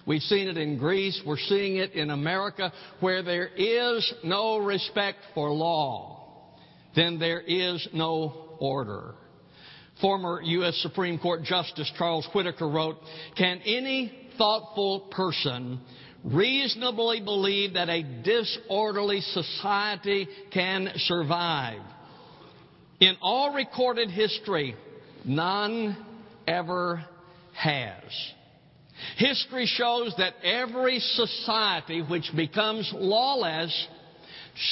we've 0.05 0.21
seen 0.23 0.49
it 0.49 0.57
in 0.57 0.77
Greece, 0.77 1.21
we're 1.25 1.37
seeing 1.37 1.77
it 1.77 1.93
in 1.93 2.09
America, 2.09 2.73
where 2.99 3.23
there 3.23 3.47
is 3.47 4.13
no 4.25 4.57
respect 4.57 5.19
for 5.33 5.49
law, 5.49 6.51
then 6.93 7.19
there 7.19 7.39
is 7.39 7.87
no 7.93 8.57
order. 8.59 9.15
Former 10.01 10.41
U.S. 10.41 10.77
Supreme 10.81 11.17
Court 11.19 11.43
Justice 11.43 11.89
Charles 11.97 12.27
Whittaker 12.35 12.67
wrote, 12.67 12.97
Can 13.37 13.61
any 13.65 14.29
thoughtful 14.37 15.07
person 15.11 15.79
reasonably 16.25 17.21
believe 17.21 17.75
that 17.75 17.87
a 17.87 18.03
disorderly 18.23 19.21
society 19.21 20.27
can 20.51 20.89
survive? 20.97 21.79
In 22.99 23.15
all 23.21 23.53
recorded 23.53 24.11
history, 24.11 24.75
none 25.23 26.05
ever 26.47 27.03
has. 27.53 28.03
History 29.17 29.65
shows 29.65 30.13
that 30.17 30.33
every 30.43 30.99
society 30.99 32.01
which 32.01 32.31
becomes 32.35 32.91
lawless 32.95 33.87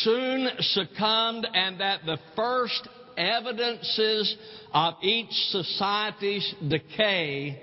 soon 0.01 0.49
succumbed 0.59 1.47
and 1.53 1.79
that 1.79 2.01
the 2.05 2.17
first 2.35 2.87
evidences 3.17 4.35
of 4.73 4.95
each 5.01 5.31
society's 5.49 6.55
decay 6.67 7.61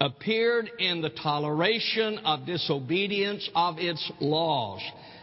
appeared 0.00 0.68
in 0.78 1.00
the 1.00 1.10
toleration 1.10 2.18
of 2.24 2.44
disobedience 2.44 3.48
of 3.54 3.78
its 3.78 4.10
laws 4.20 4.80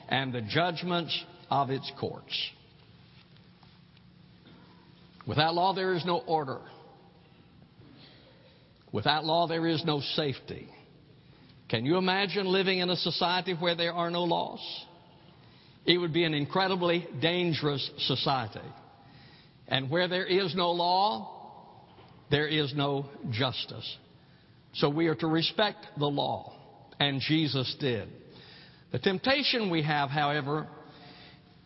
and 0.07 0.33
the 0.33 0.41
judgments 0.41 1.23
of 1.49 1.69
its 1.69 1.91
courts. 1.99 2.49
Without 5.27 5.53
law, 5.53 5.73
there 5.73 5.93
is 5.93 6.05
no 6.05 6.19
order. 6.19 6.59
Without 8.91 9.25
law, 9.25 9.47
there 9.47 9.67
is 9.67 9.83
no 9.85 10.01
safety. 10.15 10.67
Can 11.69 11.85
you 11.85 11.97
imagine 11.97 12.47
living 12.47 12.79
in 12.79 12.89
a 12.89 12.95
society 12.95 13.53
where 13.53 13.75
there 13.75 13.93
are 13.93 14.09
no 14.09 14.23
laws? 14.23 14.59
It 15.85 15.97
would 15.97 16.13
be 16.13 16.23
an 16.23 16.33
incredibly 16.33 17.07
dangerous 17.21 17.89
society. 17.99 18.59
And 19.67 19.89
where 19.89 20.07
there 20.07 20.25
is 20.25 20.55
no 20.55 20.71
law, 20.71 21.85
there 22.31 22.47
is 22.47 22.73
no 22.75 23.05
justice. 23.31 23.97
So 24.73 24.89
we 24.89 25.07
are 25.07 25.15
to 25.15 25.27
respect 25.27 25.85
the 25.97 26.07
law, 26.07 26.53
and 26.99 27.21
Jesus 27.21 27.75
did. 27.79 28.09
The 28.91 28.99
temptation 28.99 29.69
we 29.69 29.83
have, 29.83 30.09
however, 30.09 30.67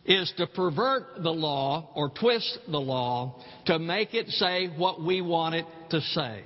is 0.04 0.32
to 0.36 0.46
pervert 0.46 1.22
the 1.22 1.30
law 1.30 1.90
or 1.94 2.10
twist 2.10 2.58
the 2.68 2.80
law 2.80 3.42
to 3.66 3.78
make 3.78 4.12
it 4.12 4.28
say 4.28 4.66
what 4.76 5.02
we 5.02 5.22
want 5.22 5.54
it 5.54 5.64
to 5.90 6.00
say. 6.00 6.42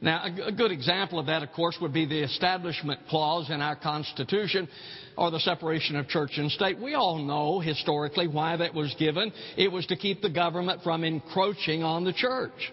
Now, 0.00 0.24
a 0.44 0.52
good 0.52 0.72
example 0.72 1.18
of 1.18 1.26
that, 1.26 1.42
of 1.42 1.52
course, 1.52 1.78
would 1.80 1.92
be 1.92 2.04
the 2.04 2.22
Establishment 2.22 3.00
Clause 3.08 3.48
in 3.48 3.62
our 3.62 3.76
Constitution 3.76 4.68
or 5.16 5.30
the 5.30 5.40
separation 5.40 5.96
of 5.96 6.06
church 6.06 6.32
and 6.36 6.50
state. 6.50 6.78
We 6.78 6.94
all 6.94 7.18
know 7.18 7.60
historically 7.60 8.28
why 8.28 8.58
that 8.58 8.74
was 8.74 8.94
given. 8.98 9.32
It 9.56 9.72
was 9.72 9.86
to 9.86 9.96
keep 9.96 10.20
the 10.20 10.28
government 10.28 10.82
from 10.82 11.02
encroaching 11.02 11.82
on 11.82 12.04
the 12.04 12.12
church. 12.12 12.72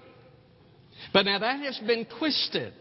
But 1.13 1.23
now 1.23 1.39
that 1.39 1.61
has 1.61 1.79
been 1.87 2.05
twisted. 2.19 2.73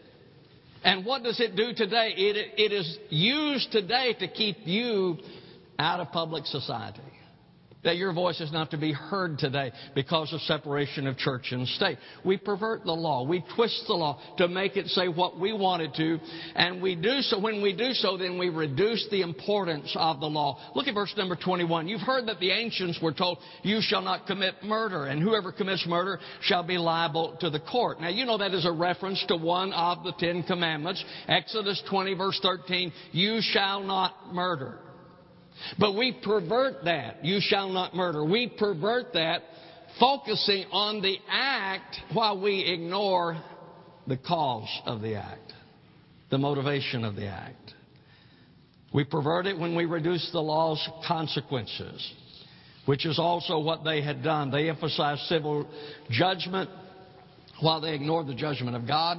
And 0.83 1.05
what 1.05 1.23
does 1.23 1.39
it 1.39 1.55
do 1.55 1.73
today? 1.73 2.13
It, 2.17 2.53
it 2.57 2.73
is 2.73 2.97
used 3.09 3.71
today 3.71 4.13
to 4.19 4.27
keep 4.27 4.57
you 4.65 5.19
out 5.79 6.01
of 6.01 6.11
public 6.11 6.45
society 6.45 7.12
that 7.83 7.97
your 7.97 8.13
voice 8.13 8.39
is 8.41 8.51
not 8.51 8.71
to 8.71 8.77
be 8.77 8.91
heard 8.91 9.37
today 9.37 9.71
because 9.95 10.31
of 10.33 10.41
separation 10.41 11.07
of 11.07 11.17
church 11.17 11.51
and 11.51 11.67
state. 11.67 11.97
We 12.23 12.37
pervert 12.37 12.83
the 12.83 12.93
law. 12.93 13.25
We 13.27 13.43
twist 13.55 13.83
the 13.87 13.93
law 13.93 14.19
to 14.37 14.47
make 14.47 14.77
it 14.77 14.87
say 14.87 15.07
what 15.07 15.39
we 15.39 15.53
want 15.53 15.81
it 15.81 15.93
to. 15.95 16.19
And 16.55 16.81
we 16.81 16.95
do 16.95 17.21
so. 17.21 17.39
When 17.39 17.61
we 17.61 17.73
do 17.73 17.93
so, 17.93 18.17
then 18.17 18.37
we 18.37 18.49
reduce 18.49 19.07
the 19.11 19.21
importance 19.21 19.93
of 19.95 20.19
the 20.19 20.27
law. 20.27 20.59
Look 20.75 20.87
at 20.87 20.93
verse 20.93 21.13
number 21.17 21.35
21. 21.35 21.87
You've 21.87 22.01
heard 22.01 22.27
that 22.27 22.39
the 22.39 22.51
ancients 22.51 22.99
were 23.01 23.13
told, 23.13 23.39
you 23.63 23.79
shall 23.81 24.01
not 24.01 24.27
commit 24.27 24.55
murder. 24.63 25.05
And 25.05 25.21
whoever 25.21 25.51
commits 25.51 25.85
murder 25.87 26.19
shall 26.41 26.63
be 26.63 26.77
liable 26.77 27.37
to 27.41 27.49
the 27.49 27.59
court. 27.59 27.99
Now, 27.99 28.09
you 28.09 28.25
know 28.25 28.37
that 28.37 28.53
is 28.53 28.65
a 28.65 28.71
reference 28.71 29.23
to 29.27 29.37
one 29.37 29.73
of 29.73 30.03
the 30.03 30.13
Ten 30.17 30.43
Commandments. 30.43 31.03
Exodus 31.27 31.81
20 31.89 32.13
verse 32.15 32.39
13. 32.41 32.91
You 33.11 33.39
shall 33.41 33.83
not 33.83 34.33
murder. 34.33 34.79
But 35.79 35.95
we 35.95 36.17
pervert 36.23 36.85
that. 36.85 37.23
You 37.23 37.39
shall 37.41 37.69
not 37.69 37.95
murder. 37.95 38.23
We 38.23 38.47
pervert 38.47 39.13
that, 39.13 39.41
focusing 39.99 40.65
on 40.71 41.01
the 41.01 41.17
act 41.29 41.95
while 42.13 42.41
we 42.41 42.61
ignore 42.61 43.41
the 44.07 44.17
cause 44.17 44.69
of 44.85 45.01
the 45.01 45.15
act, 45.15 45.53
the 46.29 46.37
motivation 46.37 47.03
of 47.03 47.15
the 47.15 47.27
act. 47.27 47.73
We 48.93 49.03
pervert 49.03 49.47
it 49.47 49.57
when 49.57 49.75
we 49.75 49.85
reduce 49.85 50.29
the 50.31 50.41
law's 50.41 50.87
consequences, 51.07 52.13
which 52.85 53.05
is 53.05 53.17
also 53.17 53.59
what 53.59 53.83
they 53.83 54.01
had 54.01 54.23
done. 54.23 54.51
They 54.51 54.69
emphasized 54.69 55.21
civil 55.21 55.67
judgment 56.11 56.69
while 57.59 57.81
they 57.81 57.95
ignored 57.95 58.27
the 58.27 58.35
judgment 58.35 58.75
of 58.75 58.87
God. 58.87 59.17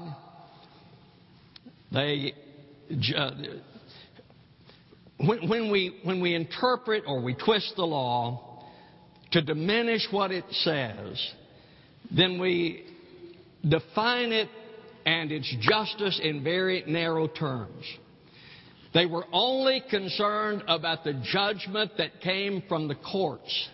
They 1.90 2.34
uh, 3.16 3.30
when, 5.18 5.48
when, 5.48 5.70
we, 5.70 6.00
when 6.02 6.20
we 6.20 6.34
interpret 6.34 7.04
or 7.06 7.22
we 7.22 7.34
twist 7.34 7.74
the 7.76 7.84
law 7.84 8.64
to 9.32 9.42
diminish 9.42 10.06
what 10.10 10.30
it 10.30 10.44
says, 10.50 11.32
then 12.10 12.40
we 12.40 12.84
define 13.68 14.32
it 14.32 14.48
and 15.06 15.30
its 15.30 15.54
justice 15.60 16.20
in 16.22 16.42
very 16.42 16.84
narrow 16.86 17.26
terms. 17.26 17.84
They 18.92 19.06
were 19.06 19.24
only 19.32 19.82
concerned 19.90 20.62
about 20.68 21.04
the 21.04 21.20
judgment 21.32 21.92
that 21.98 22.20
came 22.20 22.62
from 22.68 22.88
the 22.88 22.94
courts 22.94 23.68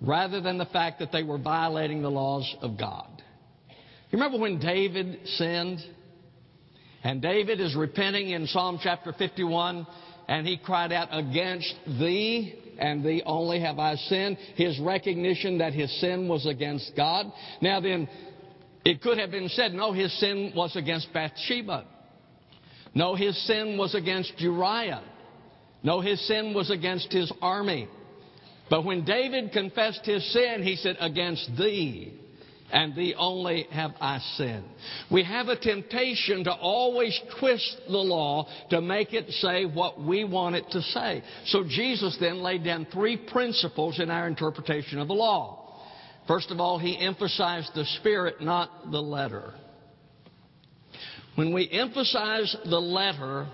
rather 0.00 0.40
than 0.40 0.58
the 0.58 0.66
fact 0.66 1.00
that 1.00 1.12
they 1.12 1.22
were 1.22 1.38
violating 1.38 2.00
the 2.00 2.10
laws 2.10 2.54
of 2.62 2.78
God. 2.78 3.22
You 4.10 4.18
remember 4.18 4.38
when 4.38 4.58
David 4.58 5.20
sinned? 5.24 5.80
And 7.02 7.22
David 7.22 7.60
is 7.60 7.74
repenting 7.74 8.30
in 8.30 8.46
Psalm 8.46 8.78
chapter 8.82 9.12
51, 9.12 9.86
and 10.28 10.46
he 10.46 10.58
cried 10.58 10.92
out, 10.92 11.08
Against 11.10 11.74
thee 11.86 12.54
and 12.78 13.04
thee 13.04 13.22
only 13.24 13.60
have 13.60 13.78
I 13.78 13.94
sinned. 13.96 14.36
His 14.56 14.78
recognition 14.80 15.58
that 15.58 15.72
his 15.72 15.90
sin 16.00 16.28
was 16.28 16.46
against 16.46 16.92
God. 16.96 17.26
Now 17.60 17.80
then, 17.80 18.08
it 18.84 19.02
could 19.02 19.18
have 19.18 19.30
been 19.30 19.48
said, 19.48 19.72
no, 19.72 19.92
his 19.92 20.12
sin 20.18 20.52
was 20.56 20.74
against 20.76 21.12
Bathsheba. 21.12 21.84
No, 22.94 23.14
his 23.14 23.36
sin 23.46 23.78
was 23.78 23.94
against 23.94 24.32
Uriah. 24.38 25.02
No, 25.82 26.00
his 26.00 26.26
sin 26.26 26.54
was 26.54 26.70
against 26.70 27.12
his 27.12 27.32
army. 27.40 27.88
But 28.68 28.84
when 28.84 29.04
David 29.04 29.52
confessed 29.52 30.04
his 30.04 30.32
sin, 30.32 30.62
he 30.62 30.76
said, 30.76 30.96
Against 31.00 31.50
thee 31.56 32.19
and 32.72 32.94
thee 32.94 33.14
only 33.16 33.66
have 33.70 33.92
I 34.00 34.18
sinned. 34.36 34.64
We 35.10 35.24
have 35.24 35.48
a 35.48 35.56
temptation 35.56 36.44
to 36.44 36.52
always 36.52 37.18
twist 37.38 37.76
the 37.86 37.98
law 37.98 38.46
to 38.70 38.80
make 38.80 39.12
it 39.12 39.30
say 39.30 39.64
what 39.64 40.00
we 40.00 40.24
want 40.24 40.56
it 40.56 40.70
to 40.70 40.82
say. 40.82 41.22
So 41.46 41.64
Jesus 41.64 42.16
then 42.20 42.42
laid 42.42 42.64
down 42.64 42.86
three 42.92 43.16
principles 43.16 44.00
in 44.00 44.10
our 44.10 44.26
interpretation 44.26 44.98
of 44.98 45.08
the 45.08 45.14
law. 45.14 45.56
First 46.26 46.50
of 46.50 46.60
all, 46.60 46.78
he 46.78 46.98
emphasized 46.98 47.72
the 47.74 47.84
spirit, 47.98 48.40
not 48.40 48.90
the 48.90 49.00
letter. 49.00 49.54
When 51.34 51.52
we 51.52 51.68
emphasize 51.70 52.54
the 52.64 52.78
letter, 52.78 53.48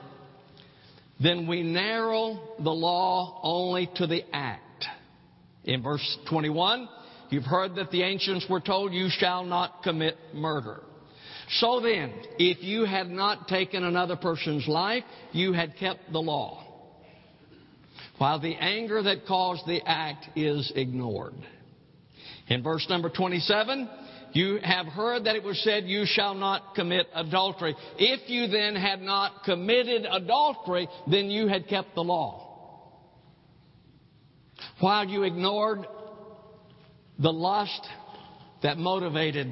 then 1.20 1.46
we 1.46 1.62
narrow 1.62 2.38
the 2.58 2.70
law 2.70 3.40
only 3.42 3.88
to 3.96 4.06
the 4.06 4.22
act. 4.32 4.84
In 5.64 5.82
verse 5.82 6.18
21, 6.28 6.88
You've 7.30 7.44
heard 7.44 7.74
that 7.76 7.90
the 7.90 8.02
ancients 8.02 8.46
were 8.48 8.60
told, 8.60 8.92
You 8.92 9.08
shall 9.10 9.44
not 9.44 9.82
commit 9.82 10.16
murder. 10.32 10.80
So 11.58 11.80
then, 11.80 12.12
if 12.38 12.62
you 12.62 12.84
had 12.84 13.08
not 13.08 13.48
taken 13.48 13.84
another 13.84 14.16
person's 14.16 14.66
life, 14.66 15.04
you 15.32 15.52
had 15.52 15.76
kept 15.76 16.12
the 16.12 16.20
law. 16.20 16.64
While 18.18 18.40
the 18.40 18.54
anger 18.54 19.02
that 19.02 19.26
caused 19.26 19.66
the 19.66 19.80
act 19.86 20.36
is 20.36 20.72
ignored. 20.74 21.34
In 22.48 22.62
verse 22.62 22.86
number 22.88 23.10
27, 23.10 23.88
you 24.32 24.58
have 24.62 24.86
heard 24.86 25.24
that 25.24 25.36
it 25.36 25.42
was 25.42 25.62
said, 25.62 25.84
You 25.84 26.04
shall 26.06 26.34
not 26.34 26.74
commit 26.74 27.06
adultery. 27.14 27.74
If 27.98 28.28
you 28.28 28.48
then 28.48 28.74
had 28.74 29.00
not 29.00 29.44
committed 29.44 30.06
adultery, 30.10 30.88
then 31.10 31.30
you 31.30 31.48
had 31.48 31.68
kept 31.68 31.94
the 31.94 32.04
law. 32.04 32.44
While 34.80 35.06
you 35.06 35.22
ignored 35.22 35.86
the 37.18 37.32
lust 37.32 37.86
that 38.62 38.78
motivated 38.78 39.48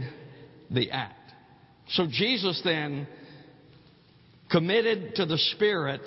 the 0.70 0.90
act. 0.90 1.32
So 1.90 2.06
Jesus 2.10 2.60
then 2.64 3.06
committed 4.50 5.16
to 5.16 5.26
the 5.26 5.38
Spirit 5.54 6.00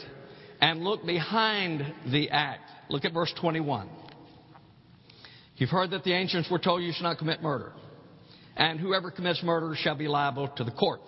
and 0.62 0.84
looked 0.84 1.06
behind 1.06 1.82
the 2.12 2.30
act. 2.30 2.62
Look 2.90 3.06
at 3.06 3.14
verse 3.14 3.34
21. 3.40 3.90
You've 5.58 5.70
heard 5.70 5.92
that 5.92 6.04
the 6.04 6.14
ancients 6.14 6.50
were 6.50 6.60
told 6.60 6.84
you 6.84 6.92
should 6.94 7.04
not 7.04 7.18
commit 7.18 7.42
murder. 7.42 7.74
And 8.56 8.80
whoever 8.80 9.12
commits 9.12 9.44
murder 9.44 9.76
shall 9.76 9.96
be 9.96 10.08
liable 10.08 10.48
to 10.58 10.64
the 10.64 10.72
court. 10.72 11.00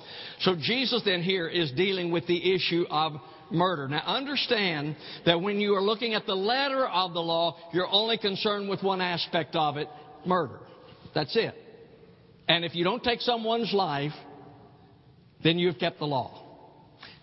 So 0.42 0.56
Jesus 0.60 1.02
then 1.04 1.24
here 1.24 1.48
is 1.48 1.72
dealing 1.72 2.12
with 2.12 2.28
the 2.28 2.54
issue 2.54 2.86
of 2.92 3.14
murder. 3.52 3.88
Now 3.88 4.04
understand 4.06 4.96
that 5.26 5.42
when 5.42 5.60
you 5.60 5.74
are 5.74 5.82
looking 5.82 6.14
at 6.14 6.28
the 6.28 6.36
letter 6.36 6.88
of 6.88 7.14
the 7.14 7.22
law, 7.22 7.58
you're 7.74 7.90
only 7.90 8.20
concerned 8.20 8.70
with 8.70 8.84
one 8.84 9.02
aspect 9.02 9.56
of 9.56 9.78
it, 9.78 9.88
murder. 10.26 10.60
That's 11.14 11.36
it. 11.36 11.56
And 12.48 12.66
if 12.66 12.76
you 12.76 12.84
don't 12.84 13.04
take 13.04 13.22
someone's 13.22 13.74
life, 13.74 14.14
then 15.44 15.60
you've 15.60 15.80
kept 15.80 16.00
the 16.00 16.06
law. 16.06 16.46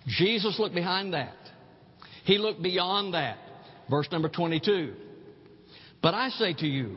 Jesus 0.07 0.59
looked 0.59 0.75
behind 0.75 1.15
that. 1.15 1.35
He 2.25 2.39
looked 2.39 2.63
beyond 2.63 3.15
that. 3.15 3.39
Verse 3.91 4.09
number 4.11 4.29
22. 4.29 4.95
But 6.03 6.15
I 6.15 6.29
say 6.31 6.55
to 6.55 6.67
you 6.67 6.97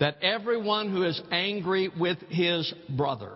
that 0.00 0.22
everyone 0.22 0.90
who 0.90 1.02
is 1.02 1.20
angry 1.30 1.88
with 1.98 2.18
his 2.28 2.72
brother 2.96 3.32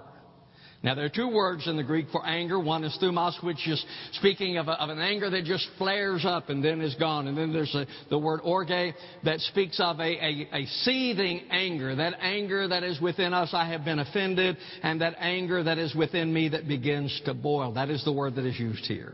now, 0.83 0.95
there 0.95 1.05
are 1.05 1.11
two 1.11 1.29
words 1.29 1.69
in 1.69 1.77
the 1.77 1.83
Greek 1.83 2.07
for 2.11 2.25
anger. 2.27 2.59
One 2.59 2.85
is 2.85 2.99
thumos, 3.03 3.43
which 3.45 3.69
is 3.69 3.85
speaking 4.13 4.57
of, 4.57 4.69
a, 4.69 4.73
of 4.83 4.89
an 4.89 4.99
anger 4.99 5.29
that 5.29 5.45
just 5.45 5.69
flares 5.77 6.25
up 6.25 6.49
and 6.49 6.65
then 6.65 6.81
is 6.81 6.95
gone. 6.95 7.27
And 7.27 7.37
then 7.37 7.53
there's 7.53 7.75
a, 7.75 7.87
the 8.09 8.19
word 8.19 8.41
orge 8.43 8.69
that 8.69 9.41
speaks 9.41 9.79
of 9.79 10.01
a, 10.01 10.03
a, 10.03 10.49
a 10.55 10.67
seething 10.83 11.43
anger. 11.51 11.95
That 11.95 12.15
anger 12.21 12.67
that 12.69 12.83
is 12.83 12.99
within 12.99 13.35
us, 13.35 13.51
I 13.53 13.69
have 13.69 13.85
been 13.85 13.99
offended, 13.99 14.57
and 14.83 15.03
that 15.03 15.17
anger 15.19 15.63
that 15.63 15.77
is 15.77 15.95
within 15.95 16.33
me 16.33 16.49
that 16.49 16.67
begins 16.67 17.21
to 17.27 17.35
boil. 17.35 17.75
That 17.75 17.91
is 17.91 18.03
the 18.07 18.13
word 18.13 18.37
that 18.37 18.47
is 18.47 18.59
used 18.59 18.87
here. 18.87 19.13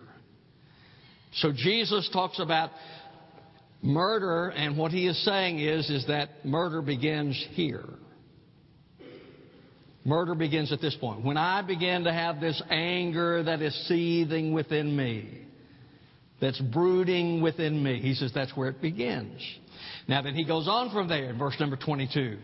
So 1.34 1.50
Jesus 1.52 2.08
talks 2.12 2.38
about 2.38 2.70
murder, 3.82 4.50
and 4.50 4.78
what 4.78 4.92
he 4.92 5.08
is 5.08 5.22
saying 5.24 5.58
is, 5.58 5.90
is 5.90 6.06
that 6.06 6.44
murder 6.44 6.80
begins 6.80 7.44
here. 7.54 7.86
Murder 10.06 10.36
begins 10.36 10.72
at 10.72 10.80
this 10.80 10.94
point. 11.00 11.24
When 11.24 11.36
I 11.36 11.62
begin 11.62 12.04
to 12.04 12.12
have 12.12 12.40
this 12.40 12.62
anger 12.70 13.42
that 13.42 13.60
is 13.60 13.74
seething 13.88 14.52
within 14.52 14.96
me, 14.96 15.42
that's 16.40 16.60
brooding 16.60 17.42
within 17.42 17.82
me, 17.82 17.98
he 18.00 18.14
says 18.14 18.30
that's 18.32 18.56
where 18.56 18.68
it 18.68 18.80
begins. 18.80 19.42
Now 20.06 20.22
then 20.22 20.36
he 20.36 20.44
goes 20.44 20.68
on 20.68 20.92
from 20.92 21.08
there 21.08 21.30
in 21.30 21.38
verse 21.38 21.56
number 21.58 21.76
22. 21.76 22.38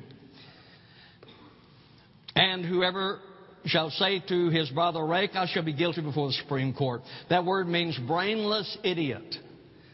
And 2.35 2.65
whoever 2.65 3.21
shall 3.67 3.91
say 3.91 4.21
to 4.29 4.49
his 4.49 4.69
brother, 4.71 5.07
Raca, 5.07 5.47
shall 5.53 5.63
be 5.63 5.73
guilty 5.73 6.01
before 6.01 6.29
the 6.29 6.35
Supreme 6.35 6.75
Court. 6.75 7.03
That 7.31 7.45
word 7.45 7.69
means 7.69 7.97
brainless 8.09 8.77
idiot, 8.83 9.37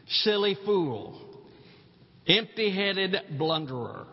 silly 0.09 0.57
fool, 0.65 1.21
empty 2.27 2.71
headed 2.75 3.15
blunderer. 3.39 4.07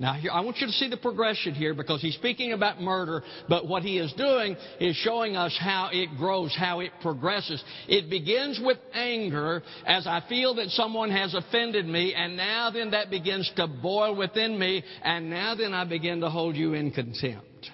Now, 0.00 0.12
here, 0.12 0.30
I 0.32 0.42
want 0.42 0.58
you 0.58 0.68
to 0.68 0.72
see 0.72 0.88
the 0.88 0.96
progression 0.96 1.54
here 1.54 1.74
because 1.74 2.00
he's 2.00 2.14
speaking 2.14 2.52
about 2.52 2.80
murder, 2.80 3.22
but 3.48 3.66
what 3.66 3.82
he 3.82 3.98
is 3.98 4.12
doing 4.12 4.56
is 4.78 4.94
showing 4.96 5.34
us 5.34 5.56
how 5.58 5.90
it 5.92 6.16
grows, 6.16 6.54
how 6.56 6.80
it 6.80 6.92
progresses. 7.02 7.62
It 7.88 8.08
begins 8.08 8.60
with 8.62 8.78
anger 8.94 9.60
as 9.84 10.06
I 10.06 10.22
feel 10.28 10.54
that 10.54 10.68
someone 10.68 11.10
has 11.10 11.34
offended 11.34 11.84
me, 11.86 12.14
and 12.14 12.36
now 12.36 12.70
then 12.70 12.92
that 12.92 13.10
begins 13.10 13.50
to 13.56 13.66
boil 13.66 14.14
within 14.14 14.56
me, 14.56 14.84
and 15.02 15.30
now 15.30 15.56
then 15.56 15.74
I 15.74 15.84
begin 15.84 16.20
to 16.20 16.30
hold 16.30 16.54
you 16.54 16.74
in 16.74 16.92
contempt. 16.92 17.70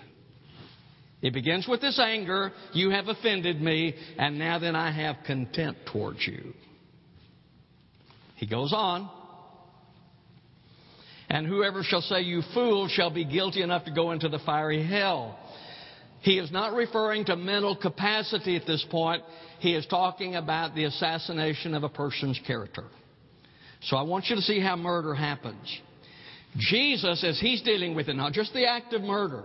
It 1.21 1.35
begins 1.35 1.69
with 1.69 1.83
this 1.83 1.99
anger, 1.99 2.53
you 2.73 2.89
have 2.91 3.09
offended 3.09 3.61
me, 3.61 3.95
and 4.19 4.39
now 4.39 4.59
then 4.59 4.75
I 4.75 4.91
have 4.91 5.17
contempt 5.27 5.81
towards 5.93 6.27
you. 6.27 6.55
He 8.37 8.47
goes 8.47 8.73
on. 8.73 9.11
And 11.35 11.49
whoever 11.49 11.83
shall 11.83 12.01
say, 12.01 12.21
You 12.21 12.43
fool, 12.55 12.87
shall 12.87 13.11
be 13.11 13.25
guilty 13.25 13.63
enough 13.63 13.85
to 13.87 13.91
go 13.91 14.13
into 14.13 14.29
the 14.29 14.39
fiery 14.39 14.87
hell. 14.87 15.37
He 16.21 16.39
is 16.39 16.53
not 16.53 16.75
referring 16.75 17.25
to 17.25 17.35
mental 17.35 17.75
capacity 17.75 18.55
at 18.55 18.67
this 18.69 18.87
point. 18.89 19.21
He 19.59 19.75
is 19.75 19.85
talking 19.87 20.37
about 20.37 20.77
the 20.77 20.85
assassination 20.85 21.75
of 21.75 21.83
a 21.83 21.89
person's 21.89 22.41
character. 22.47 22.85
So 23.83 23.97
I 23.97 24.03
want 24.03 24.27
you 24.29 24.37
to 24.37 24.43
see 24.43 24.61
how 24.61 24.77
murder 24.77 25.13
happens. 25.13 25.81
Jesus, 26.57 27.25
as 27.25 27.41
he's 27.41 27.63
dealing 27.63 27.97
with 27.97 28.09
it, 28.09 28.15
not 28.15 28.33
just 28.33 28.55
the 28.55 28.69
act 28.69 28.93
of 28.93 29.03
murder, 29.03 29.43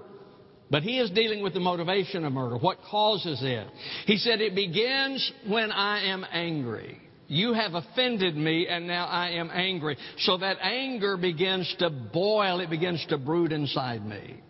but 0.69 0.83
he 0.83 0.99
is 0.99 1.09
dealing 1.09 1.41
with 1.41 1.55
the 1.55 1.59
motivation 1.59 2.23
of 2.23 2.31
murder. 2.31 2.59
What 2.59 2.77
causes 2.91 3.39
it? 3.41 3.67
He 4.05 4.17
said, 4.17 4.41
It 4.41 4.53
begins 4.53 5.31
when 5.47 5.71
I 5.71 6.03
am 6.11 6.23
angry. 6.31 6.99
You 7.29 7.53
have 7.53 7.75
offended 7.75 8.35
me, 8.35 8.67
and 8.67 8.87
now 8.87 9.05
I 9.05 9.29
am 9.33 9.51
angry. 9.53 9.95
So 10.17 10.37
that 10.37 10.57
anger 10.61 11.15
begins 11.15 11.73
to 11.77 11.91
boil, 11.91 12.59
it 12.59 12.71
begins 12.71 13.05
to 13.09 13.19
brood 13.19 13.51
inside 13.51 14.03
me. 14.03 14.41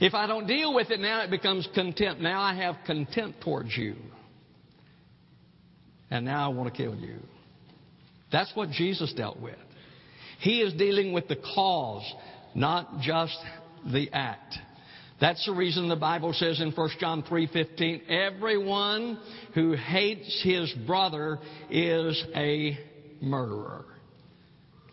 If 0.00 0.14
I 0.14 0.26
don't 0.26 0.48
deal 0.48 0.74
with 0.74 0.90
it 0.90 0.98
now, 0.98 1.22
it 1.22 1.30
becomes 1.30 1.68
contempt. 1.72 2.20
Now 2.20 2.40
I 2.40 2.54
have 2.54 2.76
contempt 2.86 3.42
towards 3.42 3.76
you. 3.76 3.94
And 6.10 6.24
now 6.24 6.50
I 6.50 6.54
want 6.54 6.74
to 6.74 6.76
kill 6.76 6.96
you. 6.96 7.20
That's 8.32 8.50
what 8.56 8.70
Jesus 8.70 9.12
dealt 9.12 9.38
with. 9.38 9.58
He 10.40 10.60
is 10.60 10.74
dealing 10.74 11.12
with 11.12 11.28
the 11.28 11.36
cause, 11.36 12.04
not 12.54 13.00
just 13.00 13.38
the 13.92 14.10
act. 14.12 14.56
That's 15.20 15.44
the 15.46 15.52
reason 15.52 15.88
the 15.88 15.96
Bible 15.96 16.32
says 16.32 16.60
in 16.60 16.72
1 16.72 16.90
John 16.98 17.22
3:15, 17.22 18.02
everyone 18.08 19.18
who 19.54 19.72
hates 19.72 20.42
his 20.42 20.72
brother 20.86 21.38
is 21.70 22.22
a 22.34 22.78
murderer. 23.20 23.86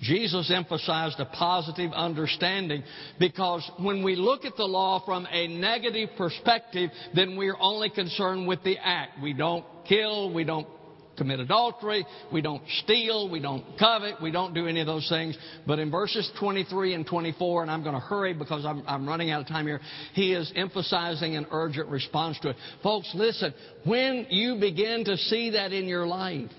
Jesus 0.01 0.51
emphasized 0.51 1.19
a 1.19 1.25
positive 1.25 1.91
understanding 1.93 2.83
because 3.19 3.69
when 3.77 4.03
we 4.03 4.15
look 4.15 4.45
at 4.45 4.57
the 4.57 4.65
law 4.65 5.03
from 5.05 5.27
a 5.31 5.47
negative 5.47 6.09
perspective, 6.17 6.89
then 7.13 7.37
we're 7.37 7.57
only 7.59 7.89
concerned 7.89 8.47
with 8.47 8.63
the 8.63 8.77
act. 8.79 9.21
We 9.21 9.33
don't 9.33 9.63
kill, 9.87 10.33
we 10.33 10.43
don't 10.43 10.67
commit 11.17 11.39
adultery, 11.39 12.05
we 12.31 12.41
don't 12.41 12.63
steal, 12.83 13.29
we 13.29 13.39
don't 13.39 13.63
covet, 13.77 14.21
we 14.21 14.31
don't 14.31 14.53
do 14.53 14.67
any 14.67 14.79
of 14.79 14.87
those 14.87 15.07
things. 15.09 15.37
But 15.67 15.79
in 15.79 15.91
verses 15.91 16.29
23 16.39 16.93
and 16.93 17.05
24, 17.05 17.63
and 17.63 17.71
I'm 17.71 17.83
going 17.83 17.95
to 17.95 18.01
hurry 18.01 18.33
because 18.33 18.65
I'm, 18.65 18.83
I'm 18.87 19.07
running 19.07 19.31
out 19.31 19.41
of 19.41 19.47
time 19.47 19.67
here, 19.67 19.81
he 20.13 20.33
is 20.33 20.51
emphasizing 20.55 21.35
an 21.35 21.47
urgent 21.51 21.89
response 21.89 22.39
to 22.41 22.49
it. 22.49 22.55
Folks, 22.83 23.11
listen, 23.15 23.53
when 23.85 24.27
you 24.29 24.57
begin 24.59 25.05
to 25.05 25.17
see 25.17 25.51
that 25.51 25.71
in 25.73 25.85
your 25.85 26.07
life, 26.07 26.49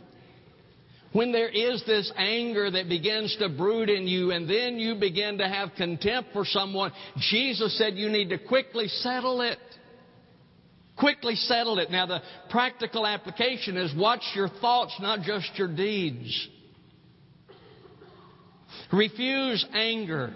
when 1.13 1.31
there 1.31 1.49
is 1.49 1.83
this 1.87 2.11
anger 2.17 2.71
that 2.71 2.89
begins 2.89 3.37
to 3.39 3.49
brood 3.51 3.91
in 3.91 4.07
you 4.07 4.31
and 4.33 4.49
then 4.49 4.79
you 4.79 4.95
begin 4.95 5.39
to 5.39 5.49
have 5.49 5.71
contempt 5.77 6.31
for 6.33 6.45
someone, 6.47 6.93
Jesus 7.31 7.77
said 7.77 7.97
you 7.97 8.09
need 8.09 8.31
to 8.31 8.39
quickly 8.39 8.89
settle 8.89 9.43
it. 9.43 9.59
Quickly 10.99 11.37
settle 11.37 11.79
it. 11.79 11.91
Now, 11.91 12.07
the 12.07 12.21
practical 12.51 13.07
application 13.07 13.77
is 13.77 13.95
watch 13.97 14.23
your 14.35 14.49
thoughts, 14.49 14.95
not 15.01 15.23
just 15.23 15.51
your 15.57 15.69
deeds. 15.75 16.49
Refuse 18.93 19.65
anger, 19.73 20.35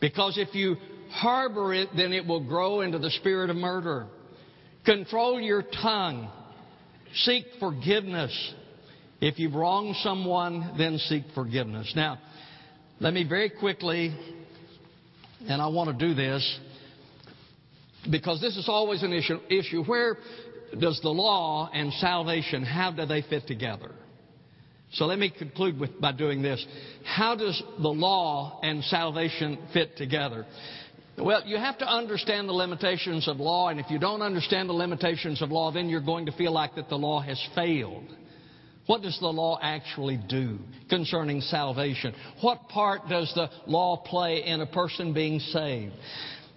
because 0.00 0.38
if 0.38 0.54
you 0.54 0.76
harbor 1.10 1.74
it, 1.74 1.90
then 1.96 2.12
it 2.12 2.26
will 2.26 2.44
grow 2.44 2.80
into 2.80 2.98
the 2.98 3.10
spirit 3.10 3.50
of 3.50 3.56
murder. 3.56 4.06
Control 4.84 5.40
your 5.40 5.62
tongue. 5.62 6.30
Seek 7.14 7.44
forgiveness. 7.60 8.54
If 9.20 9.38
you've 9.38 9.54
wronged 9.54 9.96
someone, 9.96 10.74
then 10.76 10.98
seek 10.98 11.24
forgiveness. 11.34 11.92
Now, 11.94 12.18
let 13.00 13.12
me 13.14 13.26
very 13.28 13.50
quickly, 13.50 14.14
and 15.46 15.62
I 15.62 15.68
want 15.68 15.96
to 15.96 16.08
do 16.08 16.14
this, 16.14 16.58
because 18.10 18.40
this 18.40 18.56
is 18.56 18.68
always 18.68 19.02
an 19.02 19.12
issue, 19.12 19.38
issue. 19.48 19.84
Where 19.84 20.16
does 20.78 21.00
the 21.02 21.10
law 21.10 21.70
and 21.72 21.92
salvation, 21.94 22.64
how 22.64 22.90
do 22.90 23.06
they 23.06 23.22
fit 23.22 23.46
together? 23.46 23.92
So 24.92 25.06
let 25.06 25.18
me 25.18 25.30
conclude 25.36 25.78
with, 25.78 26.00
by 26.00 26.12
doing 26.12 26.40
this. 26.40 26.64
How 27.04 27.34
does 27.34 27.60
the 27.80 27.88
law 27.88 28.60
and 28.62 28.82
salvation 28.84 29.58
fit 29.72 29.96
together? 29.96 30.46
Well, 31.18 31.42
you 31.46 31.56
have 31.56 31.78
to 31.78 31.86
understand 31.86 32.48
the 32.48 32.52
limitations 32.52 33.28
of 33.28 33.38
law, 33.38 33.68
and 33.68 33.78
if 33.78 33.86
you 33.88 33.98
don't 33.98 34.22
understand 34.22 34.68
the 34.68 34.74
limitations 34.74 35.42
of 35.42 35.50
law, 35.50 35.70
then 35.72 35.88
you're 35.88 36.00
going 36.00 36.26
to 36.26 36.32
feel 36.32 36.52
like 36.52 36.74
that 36.74 36.88
the 36.88 36.96
law 36.96 37.20
has 37.20 37.40
failed. 37.54 38.06
What 38.86 39.02
does 39.02 39.18
the 39.18 39.28
law 39.28 39.58
actually 39.62 40.20
do 40.28 40.58
concerning 40.90 41.40
salvation? 41.40 42.14
What 42.42 42.68
part 42.68 43.08
does 43.08 43.32
the 43.34 43.48
law 43.66 43.96
play 43.96 44.44
in 44.44 44.60
a 44.60 44.66
person 44.66 45.14
being 45.14 45.40
saved? 45.40 45.94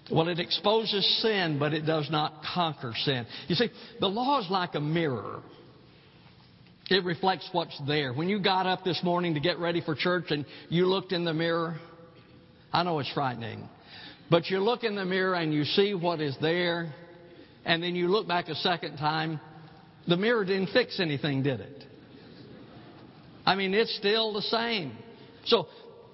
Well, 0.09 0.29
it 0.29 0.39
exposes 0.39 1.05
sin, 1.21 1.59
but 1.59 1.73
it 1.73 1.85
does 1.85 2.09
not 2.09 2.41
conquer 2.53 2.93
sin. 3.03 3.25
You 3.47 3.55
see, 3.55 3.69
the 3.99 4.07
law 4.07 4.39
is 4.39 4.49
like 4.49 4.75
a 4.75 4.79
mirror. 4.79 5.41
It 6.89 7.03
reflects 7.03 7.49
what's 7.51 7.77
there. 7.85 8.13
When 8.13 8.29
you 8.29 8.39
got 8.39 8.65
up 8.65 8.85
this 8.85 9.01
morning 9.03 9.33
to 9.33 9.41
get 9.41 9.59
ready 9.59 9.81
for 9.81 9.95
church 9.95 10.25
and 10.29 10.45
you 10.69 10.85
looked 10.85 11.11
in 11.11 11.25
the 11.25 11.33
mirror, 11.33 11.77
I 12.71 12.83
know 12.83 12.99
it's 12.99 13.11
frightening, 13.11 13.67
but 14.29 14.49
you 14.49 14.59
look 14.59 14.83
in 14.85 14.95
the 14.95 15.03
mirror 15.03 15.35
and 15.35 15.53
you 15.53 15.65
see 15.65 15.93
what 15.93 16.21
is 16.21 16.37
there, 16.41 16.93
and 17.65 17.83
then 17.83 17.95
you 17.95 18.07
look 18.07 18.27
back 18.27 18.47
a 18.47 18.55
second 18.55 18.95
time, 18.97 19.41
the 20.07 20.15
mirror 20.15 20.45
didn't 20.45 20.67
fix 20.67 21.01
anything, 21.01 21.43
did 21.43 21.59
it? 21.59 21.83
I 23.45 23.55
mean, 23.55 23.73
it's 23.73 23.95
still 23.97 24.31
the 24.31 24.41
same. 24.43 24.97
So 25.45 25.67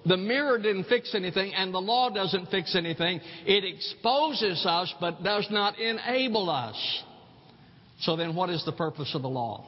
the 0.06 0.16
mirror 0.16 0.58
didn't 0.58 0.84
fix 0.84 1.14
anything, 1.14 1.54
and 1.54 1.72
the 1.72 1.80
law 1.80 2.10
doesn't 2.10 2.50
fix 2.50 2.76
anything. 2.76 3.20
It 3.46 3.64
exposes 3.64 4.64
us, 4.66 4.92
but 5.00 5.22
does 5.22 5.46
not 5.50 5.78
enable 5.78 6.50
us. 6.50 7.02
So 8.00 8.16
then, 8.16 8.34
what 8.34 8.50
is 8.50 8.64
the 8.64 8.72
purpose 8.72 9.14
of 9.14 9.22
the 9.22 9.28
law? 9.28 9.66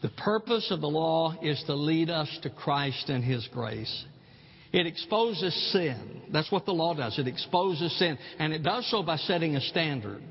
The 0.00 0.10
purpose 0.10 0.68
of 0.70 0.80
the 0.80 0.88
law 0.88 1.34
is 1.42 1.62
to 1.66 1.74
lead 1.74 2.08
us 2.08 2.28
to 2.42 2.50
Christ 2.50 3.08
and 3.08 3.24
His 3.24 3.48
grace. 3.52 4.04
It 4.72 4.86
exposes 4.86 5.72
sin. 5.72 6.22
That's 6.32 6.52
what 6.52 6.66
the 6.66 6.72
law 6.72 6.94
does. 6.94 7.18
It 7.18 7.26
exposes 7.26 7.98
sin. 7.98 8.18
And 8.38 8.52
it 8.52 8.62
does 8.62 8.88
so 8.90 9.02
by 9.02 9.16
setting 9.16 9.56
a 9.56 9.60
standard. 9.60 10.22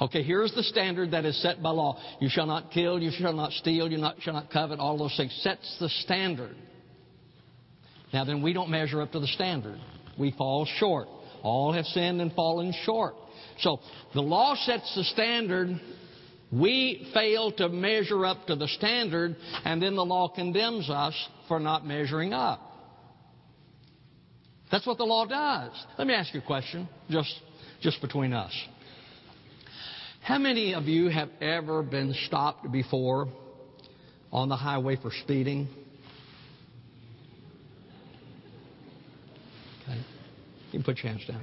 Okay, 0.00 0.22
here's 0.22 0.52
the 0.52 0.64
standard 0.64 1.12
that 1.12 1.24
is 1.24 1.40
set 1.40 1.62
by 1.62 1.70
law. 1.70 1.98
You 2.20 2.28
shall 2.28 2.46
not 2.46 2.70
kill, 2.72 3.00
you 3.00 3.10
shall 3.10 3.32
not 3.32 3.52
steal, 3.52 3.90
you 3.90 3.96
not, 3.96 4.16
shall 4.20 4.34
not 4.34 4.50
covet, 4.50 4.80
all 4.80 4.98
those 4.98 5.16
things. 5.16 5.34
Sets 5.42 5.76
the 5.80 5.88
standard. 5.88 6.56
Now 8.12 8.24
then, 8.24 8.42
we 8.42 8.52
don't 8.52 8.70
measure 8.70 9.02
up 9.02 9.12
to 9.12 9.20
the 9.20 9.26
standard. 9.26 9.78
We 10.18 10.32
fall 10.32 10.66
short. 10.78 11.08
All 11.42 11.72
have 11.72 11.84
sinned 11.86 12.20
and 12.20 12.32
fallen 12.32 12.72
short. 12.84 13.14
So 13.60 13.80
the 14.14 14.22
law 14.22 14.54
sets 14.54 14.94
the 14.94 15.04
standard. 15.04 15.80
We 16.52 17.10
fail 17.12 17.52
to 17.52 17.68
measure 17.68 18.24
up 18.24 18.46
to 18.46 18.56
the 18.56 18.68
standard, 18.68 19.36
and 19.64 19.82
then 19.82 19.96
the 19.96 20.04
law 20.04 20.28
condemns 20.28 20.88
us 20.88 21.14
for 21.48 21.58
not 21.58 21.86
measuring 21.86 22.32
up. 22.32 22.60
That's 24.70 24.86
what 24.86 24.98
the 24.98 25.04
law 25.04 25.26
does. 25.26 25.72
Let 25.98 26.06
me 26.06 26.14
ask 26.14 26.32
you 26.34 26.40
a 26.40 26.44
question, 26.44 26.88
just, 27.10 27.32
just 27.80 28.00
between 28.00 28.32
us. 28.32 28.52
How 30.22 30.38
many 30.38 30.74
of 30.74 30.84
you 30.84 31.08
have 31.08 31.28
ever 31.40 31.82
been 31.82 32.14
stopped 32.26 32.70
before 32.72 33.28
on 34.32 34.48
the 34.48 34.56
highway 34.56 34.96
for 35.00 35.12
speeding? 35.22 35.68
You 40.76 40.82
can 40.82 40.94
put 40.94 41.02
your 41.02 41.10
hands 41.10 41.24
down. 41.26 41.42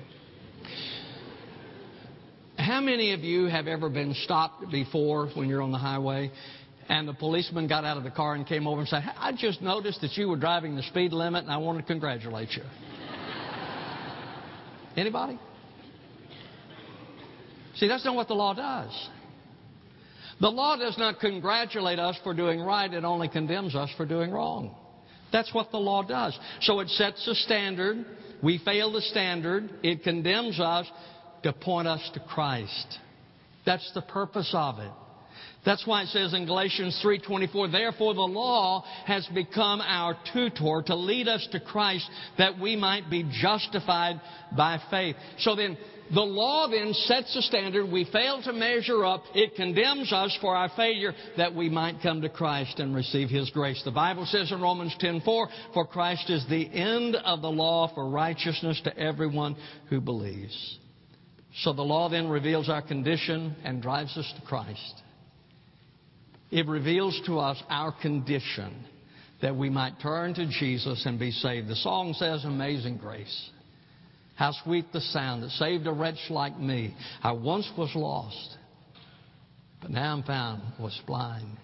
How 2.55 2.81
many 2.81 3.13
of 3.13 3.21
you 3.21 3.45
have 3.45 3.65
ever 3.65 3.89
been 3.89 4.13
stopped 4.13 4.71
before 4.71 5.29
when 5.33 5.49
you're 5.49 5.63
on 5.63 5.71
the 5.71 5.79
highway 5.79 6.31
and 6.87 7.07
the 7.07 7.15
policeman 7.15 7.67
got 7.67 7.83
out 7.83 7.97
of 7.97 8.03
the 8.03 8.11
car 8.11 8.35
and 8.35 8.45
came 8.45 8.67
over 8.67 8.81
and 8.81 8.87
said, 8.87 9.01
I 9.17 9.31
just 9.35 9.59
noticed 9.59 10.01
that 10.01 10.15
you 10.17 10.29
were 10.29 10.37
driving 10.37 10.75
the 10.75 10.83
speed 10.83 11.13
limit 11.13 11.45
and 11.45 11.51
I 11.51 11.57
want 11.57 11.79
to 11.79 11.83
congratulate 11.83 12.51
you? 12.51 12.61
Anybody? 14.97 15.39
See, 17.77 17.87
that's 17.87 18.05
not 18.05 18.13
what 18.13 18.27
the 18.27 18.35
law 18.35 18.53
does. 18.53 19.09
The 20.41 20.49
law 20.49 20.75
does 20.75 20.95
not 20.99 21.19
congratulate 21.19 21.97
us 21.97 22.19
for 22.23 22.35
doing 22.35 22.59
right, 22.59 22.93
it 22.93 23.03
only 23.03 23.29
condemns 23.29 23.73
us 23.73 23.89
for 23.97 24.05
doing 24.05 24.29
wrong. 24.29 24.75
That's 25.31 25.51
what 25.55 25.71
the 25.71 25.79
law 25.79 26.03
does. 26.03 26.37
So 26.61 26.81
it 26.81 26.89
sets 26.89 27.27
a 27.27 27.33
standard. 27.33 28.05
We 28.43 28.59
fail 28.59 28.91
the 28.91 29.01
standard. 29.01 29.69
It 29.83 30.03
condemns 30.03 30.59
us 30.59 30.85
to 31.43 31.53
point 31.53 31.87
us 31.87 32.07
to 32.13 32.19
Christ. 32.19 32.99
That's 33.65 33.89
the 33.93 34.01
purpose 34.01 34.51
of 34.53 34.79
it. 34.79 34.91
That's 35.65 35.87
why 35.87 36.01
it 36.01 36.09
says 36.09 36.33
in 36.33 36.45
Galatians 36.45 36.99
3:24, 37.01 37.71
therefore 37.71 38.13
the 38.13 38.21
law 38.21 38.83
has 39.05 39.25
become 39.27 39.79
our 39.79 40.17
tutor 40.33 40.83
to 40.85 40.95
lead 40.95 41.29
us 41.29 41.47
to 41.53 41.59
Christ 41.61 42.09
that 42.37 42.59
we 42.59 42.75
might 42.75 43.09
be 43.09 43.23
justified 43.23 44.19
by 44.55 44.77
faith. 44.91 45.15
So 45.39 45.55
then 45.55 45.77
the 46.13 46.21
law 46.21 46.67
then 46.69 46.93
sets 46.93 47.35
a 47.35 47.41
standard. 47.41 47.91
We 47.91 48.05
fail 48.05 48.41
to 48.43 48.53
measure 48.53 49.05
up. 49.05 49.23
It 49.33 49.55
condemns 49.55 50.11
us 50.11 50.37
for 50.41 50.55
our 50.55 50.69
failure 50.75 51.13
that 51.37 51.55
we 51.55 51.69
might 51.69 52.01
come 52.01 52.21
to 52.21 52.29
Christ 52.29 52.79
and 52.79 52.95
receive 52.95 53.29
His 53.29 53.49
grace. 53.49 53.81
The 53.83 53.91
Bible 53.91 54.25
says 54.25 54.51
in 54.51 54.61
Romans 54.61 54.95
10:4, 54.99 55.49
"For 55.73 55.85
Christ 55.85 56.29
is 56.29 56.45
the 56.45 56.69
end 56.71 57.15
of 57.15 57.41
the 57.41 57.51
law 57.51 57.87
for 57.87 58.09
righteousness 58.09 58.79
to 58.81 58.97
everyone 58.97 59.55
who 59.87 60.01
believes." 60.01 60.79
So 61.55 61.73
the 61.73 61.83
law 61.83 62.09
then 62.09 62.27
reveals 62.27 62.69
our 62.69 62.81
condition 62.81 63.55
and 63.63 63.81
drives 63.81 64.17
us 64.17 64.31
to 64.33 64.41
Christ. 64.41 65.01
It 66.51 66.67
reveals 66.67 67.19
to 67.21 67.39
us 67.39 67.61
our 67.69 67.91
condition 67.91 68.85
that 69.41 69.55
we 69.55 69.69
might 69.69 69.99
turn 69.99 70.33
to 70.35 70.45
Jesus 70.45 71.05
and 71.05 71.19
be 71.19 71.31
saved. 71.31 71.67
The 71.67 71.75
song 71.75 72.13
says, 72.13 72.45
Amazing 72.45 72.97
Grace. 72.97 73.49
How 74.35 74.51
sweet 74.63 74.91
the 74.91 75.01
sound 75.01 75.43
that 75.43 75.51
saved 75.51 75.85
a 75.87 75.91
wretch 75.91 76.29
like 76.29 76.59
me. 76.59 76.95
I 77.21 77.33
once 77.33 77.69
was 77.77 77.91
lost, 77.95 78.57
but 79.81 79.91
now 79.91 80.13
I'm 80.13 80.23
found, 80.23 80.61
was 80.79 80.99
blind, 81.05 81.57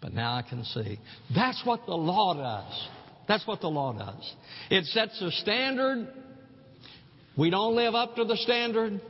but 0.00 0.14
now 0.14 0.34
I 0.34 0.42
can 0.42 0.64
see. 0.64 0.98
That's 1.34 1.60
what 1.64 1.84
the 1.86 1.94
law 1.94 2.34
does. 2.34 2.88
That's 3.28 3.46
what 3.46 3.60
the 3.60 3.68
law 3.68 3.92
does. 3.92 4.34
It 4.70 4.86
sets 4.86 5.20
a 5.20 5.30
standard. 5.30 6.08
We 7.36 7.50
don't 7.50 7.76
live 7.76 7.94
up 7.94 8.16
to 8.16 8.24
the 8.24 8.36
standard. 8.36 9.00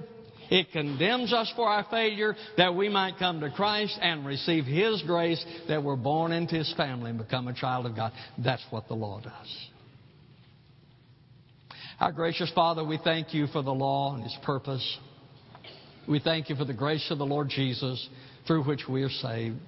It 0.50 0.72
condemns 0.72 1.32
us 1.32 1.52
for 1.54 1.68
our 1.68 1.86
failure 1.90 2.34
that 2.56 2.74
we 2.74 2.88
might 2.88 3.18
come 3.18 3.40
to 3.40 3.50
Christ 3.50 3.96
and 4.02 4.26
receive 4.26 4.64
His 4.64 5.00
grace 5.06 5.42
that 5.68 5.82
we're 5.82 5.96
born 5.96 6.32
into 6.32 6.56
His 6.56 6.74
family 6.76 7.10
and 7.10 7.18
become 7.18 7.46
a 7.46 7.54
child 7.54 7.86
of 7.86 7.94
God. 7.94 8.12
That's 8.36 8.64
what 8.70 8.88
the 8.88 8.94
law 8.94 9.20
does. 9.20 9.68
Our 12.00 12.12
gracious 12.12 12.50
Father, 12.54 12.82
we 12.82 12.96
thank 13.04 13.34
you 13.34 13.46
for 13.48 13.60
the 13.62 13.74
law 13.74 14.14
and 14.14 14.24
its 14.24 14.36
purpose. 14.42 14.98
We 16.08 16.18
thank 16.18 16.48
you 16.48 16.56
for 16.56 16.64
the 16.64 16.72
grace 16.72 17.06
of 17.10 17.18
the 17.18 17.26
Lord 17.26 17.50
Jesus 17.50 18.08
through 18.46 18.64
which 18.64 18.88
we 18.88 19.02
are 19.02 19.10
saved. 19.10 19.58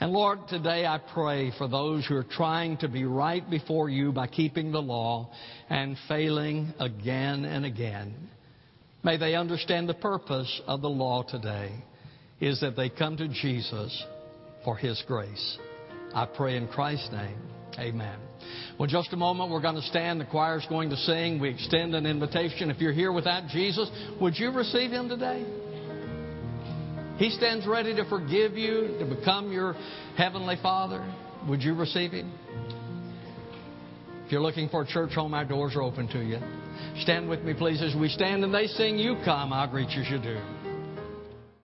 And 0.00 0.12
Lord, 0.12 0.38
today 0.48 0.86
I 0.86 0.98
pray 1.12 1.52
for 1.58 1.68
those 1.68 2.06
who 2.06 2.16
are 2.16 2.24
trying 2.24 2.78
to 2.78 2.88
be 2.88 3.04
right 3.04 3.48
before 3.50 3.90
you 3.90 4.12
by 4.12 4.28
keeping 4.28 4.72
the 4.72 4.80
law 4.80 5.28
and 5.68 5.98
failing 6.08 6.72
again 6.80 7.44
and 7.44 7.66
again. 7.66 8.14
May 9.04 9.18
they 9.18 9.34
understand 9.34 9.90
the 9.90 9.94
purpose 9.94 10.62
of 10.66 10.80
the 10.80 10.88
law 10.88 11.22
today 11.22 11.70
is 12.40 12.62
that 12.62 12.76
they 12.76 12.88
come 12.88 13.18
to 13.18 13.28
Jesus 13.28 14.02
for 14.64 14.74
His 14.74 15.02
grace. 15.06 15.58
I 16.14 16.24
pray 16.24 16.56
in 16.56 16.66
Christ's 16.68 17.12
name. 17.12 17.36
Amen. 17.78 18.18
Well, 18.78 18.88
just 18.88 19.12
a 19.12 19.16
moment, 19.16 19.50
we're 19.50 19.60
going 19.60 19.76
to 19.76 19.82
stand. 19.82 20.20
The 20.20 20.24
choir's 20.24 20.66
going 20.68 20.90
to 20.90 20.96
sing. 20.96 21.40
We 21.40 21.50
extend 21.50 21.94
an 21.94 22.06
invitation. 22.06 22.70
If 22.70 22.80
you're 22.80 22.92
here 22.92 23.12
without 23.12 23.48
Jesus, 23.48 23.90
would 24.20 24.36
you 24.36 24.50
receive 24.50 24.90
Him 24.90 25.08
today? 25.08 25.44
He 27.18 27.30
stands 27.30 27.66
ready 27.66 27.94
to 27.94 28.04
forgive 28.08 28.56
you, 28.56 28.96
to 28.98 29.04
become 29.04 29.52
your 29.52 29.74
Heavenly 30.16 30.56
Father. 30.62 31.04
Would 31.48 31.62
you 31.62 31.74
receive 31.74 32.12
Him? 32.12 32.32
If 34.24 34.32
you're 34.32 34.40
looking 34.40 34.68
for 34.68 34.82
a 34.82 34.86
church 34.86 35.12
home, 35.12 35.34
our 35.34 35.44
doors 35.44 35.76
are 35.76 35.82
open 35.82 36.08
to 36.08 36.20
you. 36.20 36.38
Stand 37.02 37.28
with 37.28 37.42
me, 37.42 37.54
please, 37.54 37.82
as 37.82 37.94
we 37.94 38.08
stand 38.08 38.44
and 38.44 38.54
they 38.54 38.66
sing, 38.66 38.98
You 38.98 39.16
Come, 39.24 39.52
I'll 39.52 39.68
greet 39.68 39.90
you 39.90 40.02
as 40.02 40.10
you 40.10 40.18
do. 40.18 40.61